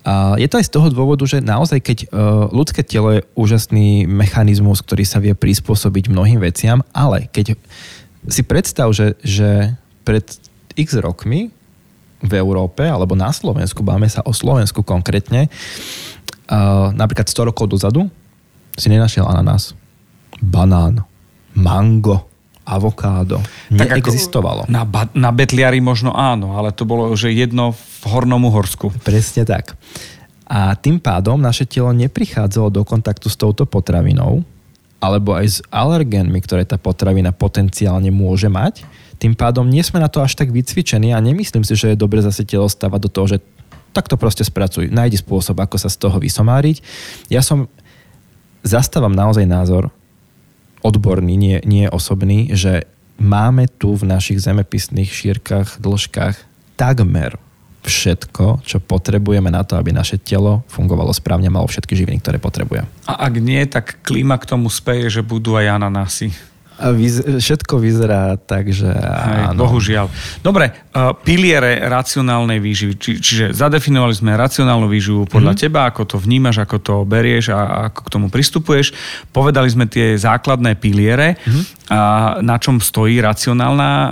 A 0.00 0.40
je 0.40 0.48
to 0.48 0.56
aj 0.56 0.64
z 0.64 0.72
toho 0.72 0.88
dôvodu, 0.88 1.28
že 1.28 1.44
naozaj, 1.44 1.84
keď 1.84 1.98
uh, 2.08 2.48
ľudské 2.48 2.80
telo 2.80 3.20
je 3.20 3.26
úžasný 3.36 4.08
mechanizmus, 4.08 4.80
ktorý 4.80 5.04
sa 5.04 5.20
vie 5.20 5.36
prispôsobiť 5.36 6.08
mnohým 6.08 6.40
veciam, 6.40 6.80
ale 6.96 7.28
keď 7.28 7.52
si 8.32 8.40
predstav, 8.40 8.88
že, 8.96 9.20
že 9.20 9.76
pred 10.08 10.24
x 10.72 10.96
rokmi 10.96 11.52
v 12.20 12.32
Európe 12.36 12.84
alebo 12.84 13.16
na 13.16 13.32
Slovensku, 13.32 13.80
báme 13.80 14.06
sa 14.06 14.20
o 14.24 14.32
Slovensku 14.36 14.84
konkrétne, 14.84 15.48
uh, 15.48 16.92
napríklad 16.92 17.26
100 17.26 17.48
rokov 17.52 17.66
dozadu 17.68 18.06
si 18.76 18.88
nenašiel 18.92 19.24
ananás, 19.26 19.76
banán, 20.40 21.04
mango, 21.56 22.30
avokádo. 22.64 23.42
Tak 23.72 23.98
Neexistovalo. 23.98 24.70
Na, 24.70 24.86
ba- 24.86 25.10
na 25.16 25.34
Betliari 25.34 25.82
možno 25.82 26.14
áno, 26.14 26.54
ale 26.54 26.70
to 26.70 26.86
bolo 26.86 27.10
že 27.18 27.34
jedno 27.34 27.74
v 27.74 28.02
Hornom 28.06 28.46
Uhorsku. 28.46 28.94
Presne 29.02 29.42
tak. 29.42 29.74
A 30.50 30.74
tým 30.78 30.98
pádom 30.98 31.38
naše 31.38 31.66
telo 31.66 31.90
neprichádzalo 31.94 32.68
do 32.70 32.82
kontaktu 32.82 33.30
s 33.30 33.38
touto 33.38 33.66
potravinou, 33.66 34.42
alebo 35.00 35.34
aj 35.34 35.46
s 35.46 35.58
alergénmi, 35.72 36.38
ktoré 36.42 36.66
tá 36.68 36.76
potravina 36.76 37.32
potenciálne 37.32 38.12
môže 38.12 38.46
mať 38.46 38.84
tým 39.20 39.36
pádom 39.36 39.68
nie 39.68 39.84
sme 39.84 40.00
na 40.00 40.08
to 40.08 40.24
až 40.24 40.32
tak 40.32 40.48
vycvičení 40.48 41.12
a 41.12 41.20
nemyslím 41.20 41.60
si, 41.60 41.76
že 41.76 41.92
je 41.92 42.00
dobre 42.00 42.24
zase 42.24 42.48
telo 42.48 42.66
stavať 42.66 43.00
do 43.04 43.12
toho, 43.12 43.26
že 43.36 43.38
tak 43.92 44.08
to 44.08 44.16
proste 44.16 44.48
spracuj. 44.48 44.88
Nájdi 44.88 45.20
spôsob, 45.20 45.60
ako 45.60 45.76
sa 45.76 45.92
z 45.92 46.00
toho 46.00 46.16
vysomáriť. 46.16 46.80
Ja 47.28 47.44
som, 47.44 47.68
zastávam 48.64 49.12
naozaj 49.12 49.44
názor, 49.44 49.92
odborný, 50.80 51.36
nie, 51.36 51.58
nie 51.68 51.84
osobný, 51.84 52.56
že 52.56 52.88
máme 53.20 53.68
tu 53.68 53.92
v 53.92 54.08
našich 54.08 54.40
zemepisných 54.40 55.12
šírkach, 55.12 55.76
dĺžkach 55.76 56.40
takmer 56.80 57.36
všetko, 57.84 58.64
čo 58.64 58.76
potrebujeme 58.80 59.48
na 59.48 59.64
to, 59.64 59.76
aby 59.76 59.92
naše 59.92 60.20
telo 60.20 60.64
fungovalo 60.68 61.12
správne, 61.16 61.48
malo 61.48 61.68
všetky 61.68 61.96
živiny, 61.96 62.20
ktoré 62.20 62.36
potrebuje. 62.36 62.84
A 63.08 63.28
ak 63.28 63.34
nie, 63.40 63.60
tak 63.68 64.04
klíma 64.04 64.36
k 64.36 64.48
tomu 64.48 64.68
speje, 64.68 65.20
že 65.20 65.24
budú 65.24 65.56
aj 65.56 65.80
ananásy. 65.80 66.32
Vyz- 66.80 67.44
všetko 67.44 67.76
vyzerá 67.76 68.40
tak, 68.40 68.72
že 68.72 68.88
Hej, 68.88 69.52
áno. 69.52 69.68
Bohužiaľ. 69.68 70.08
Dobre, 70.40 70.72
uh, 70.72 71.12
piliere 71.12 71.84
racionálnej 71.84 72.56
výživy. 72.56 72.96
Či, 72.96 73.10
čiže 73.20 73.44
zadefinovali 73.52 74.16
sme 74.16 74.32
racionálnu 74.32 74.88
výživu 74.88 75.28
podľa 75.28 75.52
mm-hmm. 75.52 75.68
teba, 75.68 75.92
ako 75.92 76.02
to 76.08 76.16
vnímaš, 76.16 76.64
ako 76.64 76.76
to 76.80 76.94
berieš 77.04 77.52
a 77.52 77.92
ako 77.92 78.00
k 78.00 78.12
tomu 78.12 78.26
pristupuješ. 78.32 78.96
Povedali 79.28 79.68
sme 79.68 79.84
tie 79.84 80.16
základné 80.16 80.80
piliere, 80.80 81.36
mm-hmm. 81.36 81.92
a 81.92 82.00
na 82.40 82.56
čom 82.56 82.80
stojí 82.80 83.20
racionálna 83.20 83.90
uh, 83.92 84.10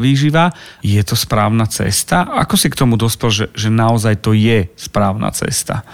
výživa. 0.00 0.48
Je 0.80 1.04
to 1.04 1.12
správna 1.12 1.68
cesta? 1.68 2.24
Ako 2.24 2.56
si 2.56 2.72
k 2.72 2.78
tomu 2.80 2.96
dospel, 2.96 3.28
že, 3.28 3.46
že 3.52 3.68
naozaj 3.68 4.24
to 4.24 4.32
je 4.32 4.72
správna 4.80 5.28
cesta? 5.36 5.84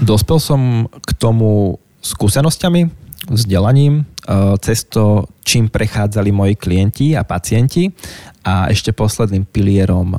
Dospel 0.00 0.40
som 0.40 0.88
k 0.88 1.10
tomu 1.12 1.76
skúsenosťami, 2.00 3.11
vzdelaním, 3.30 4.04
e, 4.28 4.34
cez 4.58 4.84
to, 4.84 5.24
čím 5.44 5.68
prechádzali 5.68 6.32
moji 6.32 6.54
klienti 6.56 7.16
a 7.16 7.24
pacienti 7.24 7.92
a 8.42 8.66
ešte 8.74 8.90
posledným 8.90 9.46
pilierom 9.46 10.18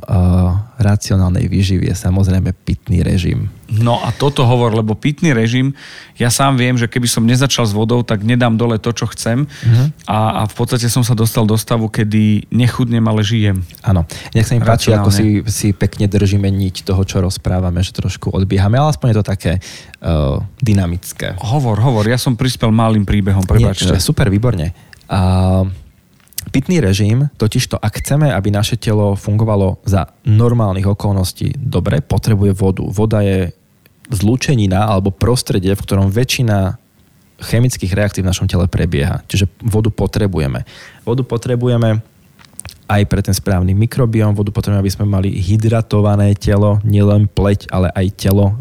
racionálnej 0.80 1.44
výživy 1.44 1.92
je 1.92 1.96
samozrejme 1.96 2.56
pitný 2.64 3.04
režim. 3.04 3.52
No 3.68 4.00
a 4.00 4.16
toto 4.16 4.48
hovor, 4.48 4.72
lebo 4.72 4.96
pitný 4.96 5.36
režim, 5.36 5.76
ja 6.16 6.32
sám 6.32 6.56
viem, 6.56 6.72
že 6.80 6.88
keby 6.88 7.04
som 7.04 7.28
nezačal 7.28 7.68
s 7.68 7.76
vodou, 7.76 8.00
tak 8.00 8.24
nedám 8.24 8.56
dole 8.56 8.80
to, 8.80 8.96
čo 8.96 9.04
chcem 9.12 9.44
uh-huh. 9.44 9.86
a, 10.08 10.40
a 10.40 10.42
v 10.48 10.54
podstate 10.56 10.88
som 10.88 11.04
sa 11.04 11.12
dostal 11.12 11.44
do 11.44 11.56
stavu, 11.56 11.92
kedy 11.92 12.48
nechudnem, 12.48 13.04
ale 13.04 13.20
žijem. 13.20 13.60
Áno, 13.84 14.08
nech 14.32 14.48
sa 14.48 14.56
mi 14.56 14.64
páči, 14.64 14.96
ako 14.96 15.12
si, 15.12 15.44
si 15.52 15.76
pekne 15.76 16.08
držíme 16.08 16.48
niť 16.48 16.88
toho, 16.88 17.04
čo 17.04 17.20
rozprávame, 17.20 17.84
že 17.84 17.92
trošku 17.92 18.32
odbiehame, 18.32 18.80
ale 18.80 18.88
aspoň 18.96 19.08
je 19.12 19.16
to 19.20 19.26
také 19.26 19.52
uh, 20.00 20.40
dynamické. 20.64 21.36
Hovor, 21.44 21.76
hovor, 21.76 22.08
ja 22.08 22.16
som 22.16 22.40
prispel 22.40 22.72
malým 22.72 23.04
príbehom, 23.04 23.44
prepáčte. 23.44 23.92
Dobre. 23.92 24.00
Super, 24.00 24.26
výborne. 24.32 24.72
A 25.12 25.60
pitný 26.54 26.78
režim, 26.78 27.26
totiž 27.34 27.66
to, 27.66 27.76
ak 27.82 27.98
chceme, 27.98 28.30
aby 28.30 28.54
naše 28.54 28.78
telo 28.78 29.18
fungovalo 29.18 29.82
za 29.82 30.06
normálnych 30.22 30.86
okolností 30.86 31.58
dobre, 31.58 31.98
potrebuje 31.98 32.54
vodu. 32.54 32.86
Voda 32.86 33.26
je 33.26 33.50
zlúčenina 34.06 34.86
alebo 34.86 35.10
prostredie, 35.10 35.74
v 35.74 35.82
ktorom 35.82 36.14
väčšina 36.14 36.78
chemických 37.42 37.90
reakcií 37.90 38.22
v 38.22 38.30
našom 38.30 38.46
tele 38.46 38.70
prebieha. 38.70 39.26
Čiže 39.26 39.50
vodu 39.66 39.90
potrebujeme. 39.90 40.62
Vodu 41.02 41.26
potrebujeme 41.26 41.98
aj 42.84 43.02
pre 43.08 43.20
ten 43.24 43.32
správny 43.32 43.72
mikrobióm. 43.72 44.36
Vodu 44.36 44.52
potrebujeme, 44.52 44.84
aby 44.84 44.92
sme 44.92 45.06
mali 45.08 45.32
hydratované 45.32 46.36
telo, 46.36 46.78
nielen 46.84 47.26
pleť, 47.30 47.72
ale 47.72 47.88
aj 47.92 48.06
telo, 48.16 48.52
e, 48.52 48.54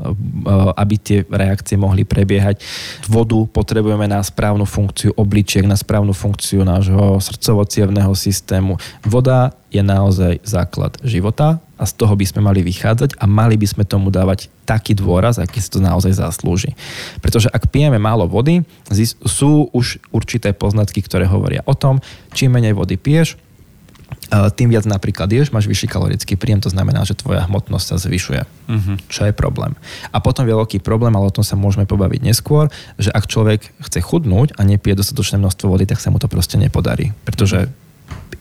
aby 0.80 0.96
tie 1.00 1.20
reakcie 1.28 1.76
mohli 1.76 2.08
prebiehať. 2.08 2.64
Vodu 3.12 3.38
potrebujeme 3.48 4.08
na 4.08 4.24
správnu 4.24 4.64
funkciu 4.64 5.12
obličiek, 5.20 5.68
na 5.68 5.76
správnu 5.76 6.16
funkciu 6.16 6.64
nášho 6.64 7.20
srdcovo 7.20 7.68
systému. 8.16 8.80
Voda 9.04 9.52
je 9.74 9.82
naozaj 9.82 10.46
základ 10.46 10.96
života 11.02 11.58
a 11.82 11.84
z 11.90 11.94
toho 11.98 12.14
by 12.14 12.26
sme 12.30 12.46
mali 12.46 12.62
vychádzať 12.62 13.18
a 13.18 13.26
mali 13.26 13.58
by 13.58 13.68
sme 13.68 13.84
tomu 13.84 14.14
dávať 14.14 14.48
taký 14.64 14.94
dôraz, 14.94 15.42
aký 15.42 15.60
si 15.60 15.74
to 15.74 15.82
naozaj 15.82 16.14
zaslúži. 16.14 16.78
Pretože 17.20 17.50
ak 17.50 17.74
pijeme 17.74 17.98
málo 17.98 18.30
vody, 18.30 18.62
sú 19.26 19.68
už 19.74 20.00
určité 20.14 20.54
poznatky, 20.54 21.02
ktoré 21.02 21.26
hovoria 21.26 21.66
o 21.66 21.74
tom, 21.74 22.00
čím 22.32 22.56
menej 22.56 22.78
vody 22.78 22.96
piješ, 22.96 23.36
tým 24.34 24.74
viac 24.74 24.90
napríklad 24.90 25.30
ješ, 25.30 25.54
máš 25.54 25.70
vyšší 25.70 25.88
kalorický 25.92 26.34
príjem, 26.34 26.58
to 26.58 26.74
znamená, 26.74 27.06
že 27.06 27.14
tvoja 27.14 27.46
hmotnosť 27.46 27.86
sa 27.86 27.98
zvyšuje. 28.02 28.42
Uh-huh. 28.44 28.96
Čo 29.06 29.30
je 29.30 29.34
problém. 29.36 29.78
A 30.10 30.18
potom 30.18 30.48
veľký 30.48 30.82
problém, 30.82 31.14
ale 31.14 31.30
o 31.30 31.36
tom 31.36 31.46
sa 31.46 31.54
môžeme 31.54 31.86
pobaviť 31.86 32.26
neskôr, 32.26 32.74
že 32.98 33.14
ak 33.14 33.30
človek 33.30 33.62
chce 33.86 34.00
chudnúť 34.02 34.58
a 34.58 34.66
nepije 34.66 34.98
dostatočné 34.98 35.38
množstvo 35.38 35.70
vody, 35.70 35.86
tak 35.86 36.02
sa 36.02 36.10
mu 36.10 36.18
to 36.18 36.26
proste 36.26 36.58
nepodarí. 36.58 37.14
Pretože 37.28 37.70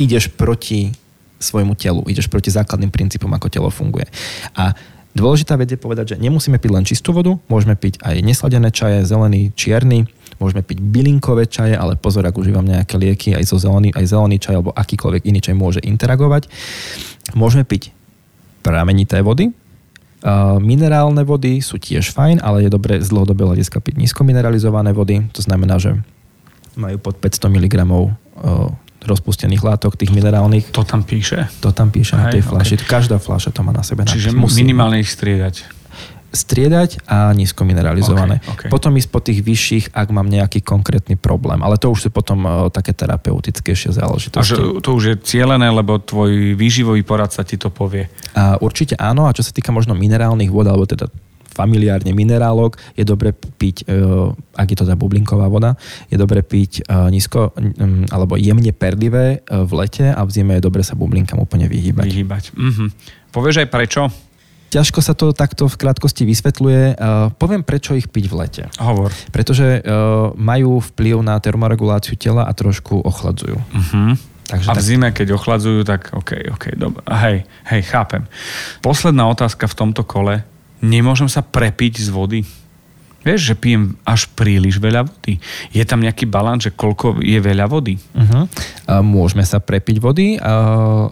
ideš 0.00 0.32
proti 0.32 0.96
svojmu 1.42 1.74
telu, 1.74 2.06
ideš 2.06 2.30
proti 2.30 2.54
základným 2.54 2.94
princípom, 2.94 3.28
ako 3.34 3.50
telo 3.50 3.68
funguje. 3.68 4.06
A 4.54 4.72
dôležitá 5.12 5.58
vec 5.58 5.68
je 5.68 5.76
povedať, 5.76 6.16
že 6.16 6.22
nemusíme 6.22 6.56
piť 6.56 6.70
len 6.70 6.86
čistú 6.86 7.10
vodu, 7.12 7.34
môžeme 7.50 7.74
piť 7.74 8.00
aj 8.00 8.22
nesladené 8.22 8.70
čaje, 8.70 9.02
zelený, 9.04 9.50
čierny, 9.58 10.06
Môžeme 10.42 10.66
piť 10.66 10.82
bylinkové 10.82 11.46
čaje, 11.46 11.78
ale 11.78 11.94
pozor, 11.94 12.26
ak 12.26 12.34
užívam 12.34 12.66
nejaké 12.66 12.98
lieky, 12.98 13.38
aj, 13.38 13.46
zo 13.46 13.62
zelený, 13.62 13.94
aj 13.94 14.10
zelený 14.10 14.42
čaj 14.42 14.58
alebo 14.58 14.74
akýkoľvek 14.74 15.22
iný 15.30 15.38
čaj 15.38 15.54
môže 15.54 15.78
interagovať. 15.78 16.50
Môžeme 17.38 17.62
piť 17.62 17.94
pramenité 18.66 19.22
vody, 19.22 19.54
minerálne 20.62 21.26
vody 21.26 21.58
sú 21.58 21.82
tiež 21.82 22.14
fajn, 22.14 22.42
ale 22.42 22.66
je 22.66 22.70
dobre 22.70 23.02
z 23.02 23.08
dlhodobého 23.10 23.54
hľadiska 23.54 23.82
piť 23.82 23.98
nízkomineralizované 23.98 24.94
vody. 24.94 25.26
To 25.34 25.42
znamená, 25.42 25.82
že 25.82 25.98
majú 26.78 26.96
pod 27.02 27.18
500 27.18 27.50
mg 27.50 27.74
uh, 27.90 28.70
rozpustených 29.02 29.62
látok, 29.66 29.98
tých 29.98 30.14
minerálnych. 30.14 30.70
To 30.70 30.86
tam 30.86 31.02
píše? 31.02 31.50
To 31.58 31.74
tam 31.74 31.90
píše 31.90 32.14
Hej, 32.14 32.22
na 32.22 32.24
tej 32.30 32.42
flaši. 32.46 32.74
Okay. 32.78 32.86
Každá 32.86 33.18
flaša 33.18 33.50
to 33.50 33.66
má 33.66 33.74
na 33.74 33.82
sebe. 33.82 34.06
Čiže 34.06 34.30
minimálne 34.32 35.02
ich 35.02 35.10
striedať 35.10 35.81
striedať 36.32 37.04
a 37.04 37.30
nízko 37.36 37.68
mineralizované. 37.68 38.40
Okay, 38.40 38.66
okay. 38.66 38.68
Potom 38.72 38.96
ísť 38.96 39.10
po 39.12 39.20
tých 39.20 39.44
vyšších, 39.44 39.84
ak 39.92 40.08
mám 40.10 40.26
nejaký 40.32 40.64
konkrétny 40.64 41.20
problém. 41.20 41.60
Ale 41.60 41.76
to 41.76 41.92
už 41.92 42.08
sú 42.08 42.10
potom 42.10 42.48
uh, 42.48 42.72
také 42.72 42.96
terapeutickejšie 42.96 43.92
záležitosti. 43.92 44.40
A 44.40 44.48
že 44.48 44.56
to 44.80 44.90
už 44.96 45.04
je 45.12 45.16
cieľené, 45.20 45.68
lebo 45.68 46.00
tvoj 46.00 46.56
výživový 46.56 47.04
poradca 47.04 47.44
ti 47.44 47.60
to 47.60 47.68
povie. 47.68 48.08
A 48.32 48.56
určite 48.64 48.96
áno. 48.96 49.28
A 49.28 49.36
čo 49.36 49.44
sa 49.44 49.52
týka 49.52 49.70
možno 49.70 49.92
minerálnych 49.92 50.48
vod, 50.48 50.66
alebo 50.72 50.88
teda 50.88 51.12
familiárne 51.52 52.16
minerálok, 52.16 52.80
je 52.96 53.04
dobre 53.04 53.36
piť, 53.36 53.84
uh, 53.92 54.32
ak 54.56 54.72
je 54.72 54.76
to 54.80 54.88
tá 54.88 54.96
bublinková 54.96 55.52
voda, 55.52 55.76
je 56.08 56.16
dobre 56.16 56.40
piť 56.40 56.88
uh, 56.88 57.12
nízko 57.12 57.52
alebo 58.08 58.40
jemne 58.40 58.72
perlivé 58.72 59.44
v 59.44 59.72
lete 59.76 60.08
a 60.08 60.24
v 60.24 60.30
zime 60.32 60.56
je 60.56 60.64
dobre 60.64 60.80
sa 60.80 60.96
bublinkám 60.96 61.36
úplne 61.36 61.68
vyhýbať. 61.68 62.08
Vyhýbať. 62.08 62.44
Mhm. 62.56 62.84
Povieš 63.32 63.64
aj 63.64 63.68
prečo? 63.68 64.08
Ťažko 64.72 65.04
sa 65.04 65.12
to 65.12 65.36
takto 65.36 65.68
v 65.68 65.76
krátkosti 65.76 66.24
vysvetľuje. 66.24 66.96
Uh, 66.96 67.28
poviem, 67.36 67.60
prečo 67.60 67.92
ich 67.92 68.08
piť 68.08 68.24
v 68.32 68.34
lete. 68.40 68.64
Hovor. 68.80 69.12
Pretože 69.28 69.84
uh, 69.84 70.32
majú 70.32 70.80
vplyv 70.80 71.20
na 71.20 71.36
termoreguláciu 71.36 72.16
tela 72.16 72.48
a 72.48 72.52
trošku 72.56 73.04
ochladzujú. 73.04 73.60
Uh-huh. 73.60 74.16
Takže 74.48 74.68
a 74.68 74.72
v 74.72 74.80
tak... 74.80 74.84
zime, 74.84 75.08
keď 75.12 75.36
ochladzujú, 75.36 75.84
tak 75.84 76.16
OK, 76.16 76.48
OK, 76.56 76.64
dobre. 76.80 77.04
Hej, 77.04 77.44
hej, 77.68 77.82
chápem. 77.84 78.24
Posledná 78.80 79.28
otázka 79.28 79.68
v 79.68 79.76
tomto 79.76 80.08
kole. 80.08 80.40
Nemôžem 80.80 81.28
sa 81.28 81.44
prepiť 81.44 82.02
z 82.02 82.08
vody? 82.08 82.40
Vieš, 83.22 83.54
že 83.54 83.54
pijem 83.54 83.94
až 84.02 84.26
príliš 84.34 84.82
veľa 84.82 85.06
vody. 85.06 85.38
Je 85.70 85.84
tam 85.86 86.02
nejaký 86.02 86.26
balans, 86.26 86.66
že 86.66 86.74
koľko 86.74 87.22
je 87.22 87.38
veľa 87.38 87.70
vody? 87.70 87.94
Uh-huh. 88.18 88.50
Uh, 88.90 88.98
môžeme 88.98 89.46
sa 89.46 89.62
prepiť 89.62 90.02
vody. 90.02 90.42
Uh, 90.42 91.06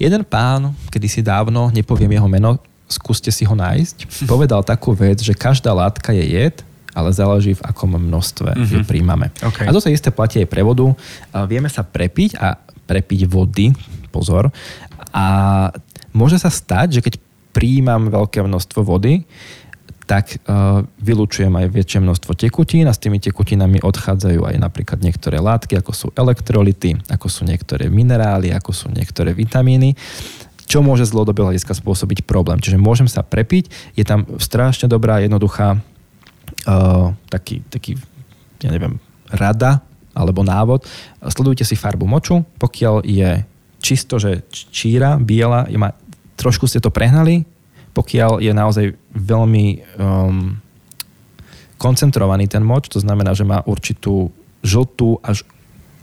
Jeden 0.00 0.24
pán, 0.24 0.72
kedysi 0.88 1.20
dávno, 1.20 1.68
nepoviem 1.68 2.16
jeho 2.16 2.24
meno, 2.24 2.56
skúste 2.88 3.28
si 3.28 3.44
ho 3.44 3.52
nájsť, 3.52 4.24
povedal 4.24 4.64
takú 4.64 4.96
vec, 4.96 5.20
že 5.20 5.36
každá 5.36 5.76
látka 5.76 6.16
je 6.16 6.24
jed, 6.24 6.56
ale 6.96 7.12
záleží 7.12 7.52
v 7.52 7.62
akom 7.62 8.00
množstve 8.00 8.50
mm-hmm. 8.50 8.72
ju 8.72 8.78
príjmame. 8.88 9.28
Okay. 9.38 9.68
A 9.68 9.70
to 9.70 9.78
sa 9.78 9.92
isté 9.92 10.08
platí 10.08 10.40
aj 10.40 10.48
pre 10.48 10.64
vodu. 10.64 10.88
Vieme 11.46 11.68
sa 11.68 11.84
prepiť 11.84 12.40
a 12.40 12.56
prepiť 12.88 13.28
vody, 13.28 13.70
pozor, 14.10 14.50
a 15.12 15.24
môže 16.10 16.40
sa 16.40 16.50
stať, 16.50 16.98
že 16.98 17.04
keď 17.04 17.14
príjmam 17.54 18.10
veľké 18.10 18.42
množstvo 18.42 18.82
vody, 18.82 19.22
tak 20.10 20.42
uh, 20.42 20.82
vylučujem 20.98 21.54
aj 21.54 21.70
väčšie 21.70 22.02
množstvo 22.02 22.34
tekutín 22.34 22.90
a 22.90 22.92
s 22.94 22.98
tými 22.98 23.22
tekutinami 23.22 23.78
odchádzajú 23.78 24.42
aj 24.42 24.56
napríklad 24.58 24.98
niektoré 24.98 25.38
látky, 25.38 25.78
ako 25.78 25.92
sú 25.94 26.06
elektrolity, 26.18 26.98
ako 27.06 27.30
sú 27.30 27.46
niektoré 27.46 27.86
minerály, 27.86 28.50
ako 28.50 28.74
sú 28.74 28.86
niektoré 28.90 29.30
vitamíny 29.30 29.94
čo 30.70 30.86
môže 30.86 31.02
z 31.02 31.10
dlhodobého 31.10 31.50
hľadiska 31.50 31.74
spôsobiť 31.74 32.22
problém. 32.30 32.62
Čiže 32.62 32.78
môžem 32.78 33.10
sa 33.10 33.26
prepiť, 33.26 33.74
je 33.98 34.06
tam 34.06 34.22
strašne 34.38 34.86
dobrá, 34.86 35.18
jednoduchá 35.18 35.74
uh, 35.74 37.10
taký, 37.26 37.66
taký, 37.66 37.98
ja 38.62 38.70
neviem, 38.70 39.02
rada 39.34 39.82
alebo 40.14 40.46
návod. 40.46 40.86
Sledujte 41.26 41.66
si 41.66 41.74
farbu 41.74 42.06
moču, 42.06 42.46
pokiaľ 42.62 43.02
je 43.02 43.42
čisto, 43.82 44.22
že 44.22 44.46
číra, 44.52 45.18
biela, 45.18 45.66
ma, 45.74 45.90
trošku 46.38 46.70
ste 46.70 46.78
to 46.78 46.94
prehnali, 46.94 47.42
pokiaľ 47.90 48.38
je 48.38 48.52
naozaj 48.54 48.86
veľmi 49.14 49.66
um, 49.98 50.56
koncentrovaný 51.80 52.46
ten 52.46 52.62
moč, 52.62 52.92
to 52.92 53.00
znamená, 53.00 53.32
že 53.32 53.48
má 53.48 53.64
určitú 53.64 54.28
žltú 54.60 55.16
až 55.24 55.42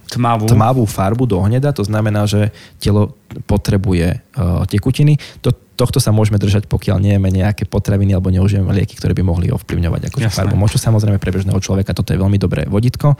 tmavú. 0.09 0.49
tmavú 0.49 0.83
farbu 0.89 1.29
do 1.29 1.37
hneda, 1.43 1.75
to 1.75 1.85
znamená, 1.85 2.25
že 2.25 2.49
telo 2.81 3.13
potrebuje 3.45 4.17
uh, 4.17 4.65
tekutiny. 4.65 5.21
To, 5.45 5.53
tohto 5.53 6.01
sa 6.01 6.09
môžeme 6.09 6.41
držať, 6.41 6.65
pokiaľ 6.65 6.97
nejeme 6.97 7.29
nejaké 7.29 7.69
potraviny 7.69 8.17
alebo 8.17 8.33
neužijeme 8.33 8.73
lieky, 8.73 8.97
ktoré 8.97 9.13
by 9.13 9.21
mohli 9.21 9.53
ovplyvňovať 9.53 10.09
akože 10.09 10.33
farbu 10.33 10.57
moču. 10.57 10.81
Samozrejme 10.81 11.21
pre 11.21 11.29
bežného 11.29 11.61
človeka 11.61 11.93
toto 11.93 12.15
je 12.15 12.19
veľmi 12.19 12.41
dobré 12.41 12.65
vodítko. 12.65 13.13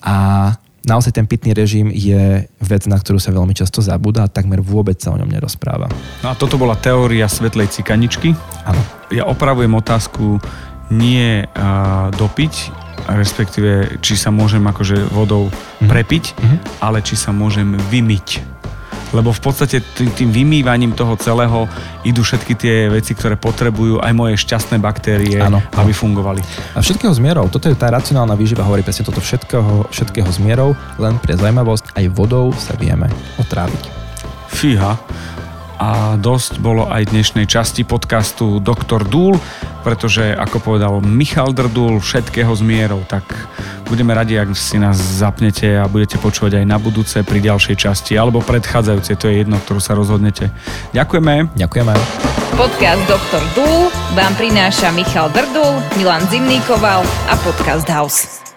A 0.00 0.16
naozaj 0.84 1.12
ten 1.16 1.26
pitný 1.28 1.52
režim 1.52 1.92
je 1.92 2.46
vec, 2.60 2.82
na 2.88 2.96
ktorú 2.96 3.20
sa 3.20 3.34
veľmi 3.34 3.52
často 3.52 3.84
zabúda 3.84 4.24
a 4.24 4.32
takmer 4.32 4.64
vôbec 4.64 4.96
sa 4.96 5.12
o 5.12 5.18
ňom 5.20 5.28
nerozpráva. 5.28 5.90
No 6.24 6.32
a 6.32 6.34
toto 6.36 6.56
bola 6.56 6.76
teória 6.76 7.28
svetlej 7.28 7.72
cikaničky. 7.72 8.32
Áno. 8.64 8.80
Ja 9.10 9.26
opravujem 9.26 9.74
otázku 9.74 10.38
nie 10.90 11.44
uh, 11.44 12.10
dopiť, 12.14 12.54
respektíve 13.10 14.02
či 14.02 14.14
sa 14.18 14.34
môžem 14.34 14.62
akože 14.66 15.10
vodou 15.10 15.48
mm-hmm. 15.48 15.88
prepiť, 15.88 16.24
mm-hmm. 16.34 16.58
ale 16.82 17.02
či 17.02 17.14
sa 17.14 17.30
môžem 17.30 17.78
vymyť 17.90 18.59
lebo 19.10 19.34
v 19.34 19.40
podstate 19.42 19.82
tým, 19.82 20.10
tým 20.14 20.30
vymývaním 20.30 20.94
toho 20.94 21.18
celého 21.18 21.66
idú 22.06 22.22
všetky 22.22 22.54
tie 22.54 22.74
veci, 22.88 23.14
ktoré 23.14 23.34
potrebujú 23.34 23.98
aj 23.98 24.12
moje 24.14 24.34
šťastné 24.38 24.78
baktérie, 24.78 25.38
ano, 25.42 25.58
aby 25.74 25.90
fungovali. 25.90 26.42
A 26.74 26.82
všetkého 26.82 27.12
zmierov, 27.14 27.50
toto 27.50 27.66
je 27.66 27.76
tá 27.76 27.90
racionálna 27.90 28.38
výživa, 28.38 28.66
hovorí 28.66 28.86
presne 28.86 29.06
toto 29.06 29.22
všetkého, 29.22 29.90
všetkého 29.90 30.30
zmierov, 30.30 30.78
len 31.02 31.18
pre 31.18 31.34
zaujímavosť, 31.34 31.98
aj 31.98 32.04
vodou 32.14 32.54
sa 32.54 32.78
vieme 32.78 33.10
otráviť. 33.38 33.82
Fíha. 34.50 34.98
A 35.80 36.20
dosť 36.20 36.60
bolo 36.60 36.92
aj 36.92 37.08
dnešnej 37.08 37.48
časti 37.48 37.88
podcastu 37.88 38.60
Dr. 38.60 39.00
Dúl, 39.08 39.40
pretože 39.80 40.36
ako 40.36 40.60
povedal 40.60 41.00
Michal 41.00 41.56
Drdul, 41.56 42.04
všetkého 42.04 42.52
zmierov, 42.52 43.08
tak 43.08 43.24
Budeme 43.90 44.14
radi, 44.14 44.38
ak 44.38 44.54
si 44.54 44.78
nás 44.78 44.94
zapnete 44.94 45.66
a 45.74 45.90
budete 45.90 46.14
počúvať 46.22 46.62
aj 46.62 46.64
na 46.64 46.78
budúce 46.78 47.26
pri 47.26 47.42
ďalšej 47.42 47.74
časti 47.74 48.14
alebo 48.14 48.38
predchádzajúcej, 48.38 49.18
to 49.18 49.26
je 49.26 49.42
jedno, 49.42 49.58
ktorú 49.58 49.82
sa 49.82 49.98
rozhodnete. 49.98 50.46
Ďakujeme. 50.94 51.58
Ďakujeme. 51.58 51.92
Podcast 52.54 53.02
Dr. 53.10 53.42
Dúl 53.58 53.90
vám 54.14 54.30
prináša 54.38 54.94
Michal 54.94 55.26
Drdul, 55.34 55.82
Milan 55.98 56.22
Zimníkoval 56.30 57.02
a 57.02 57.34
Podcast 57.42 57.90
House. 57.90 58.49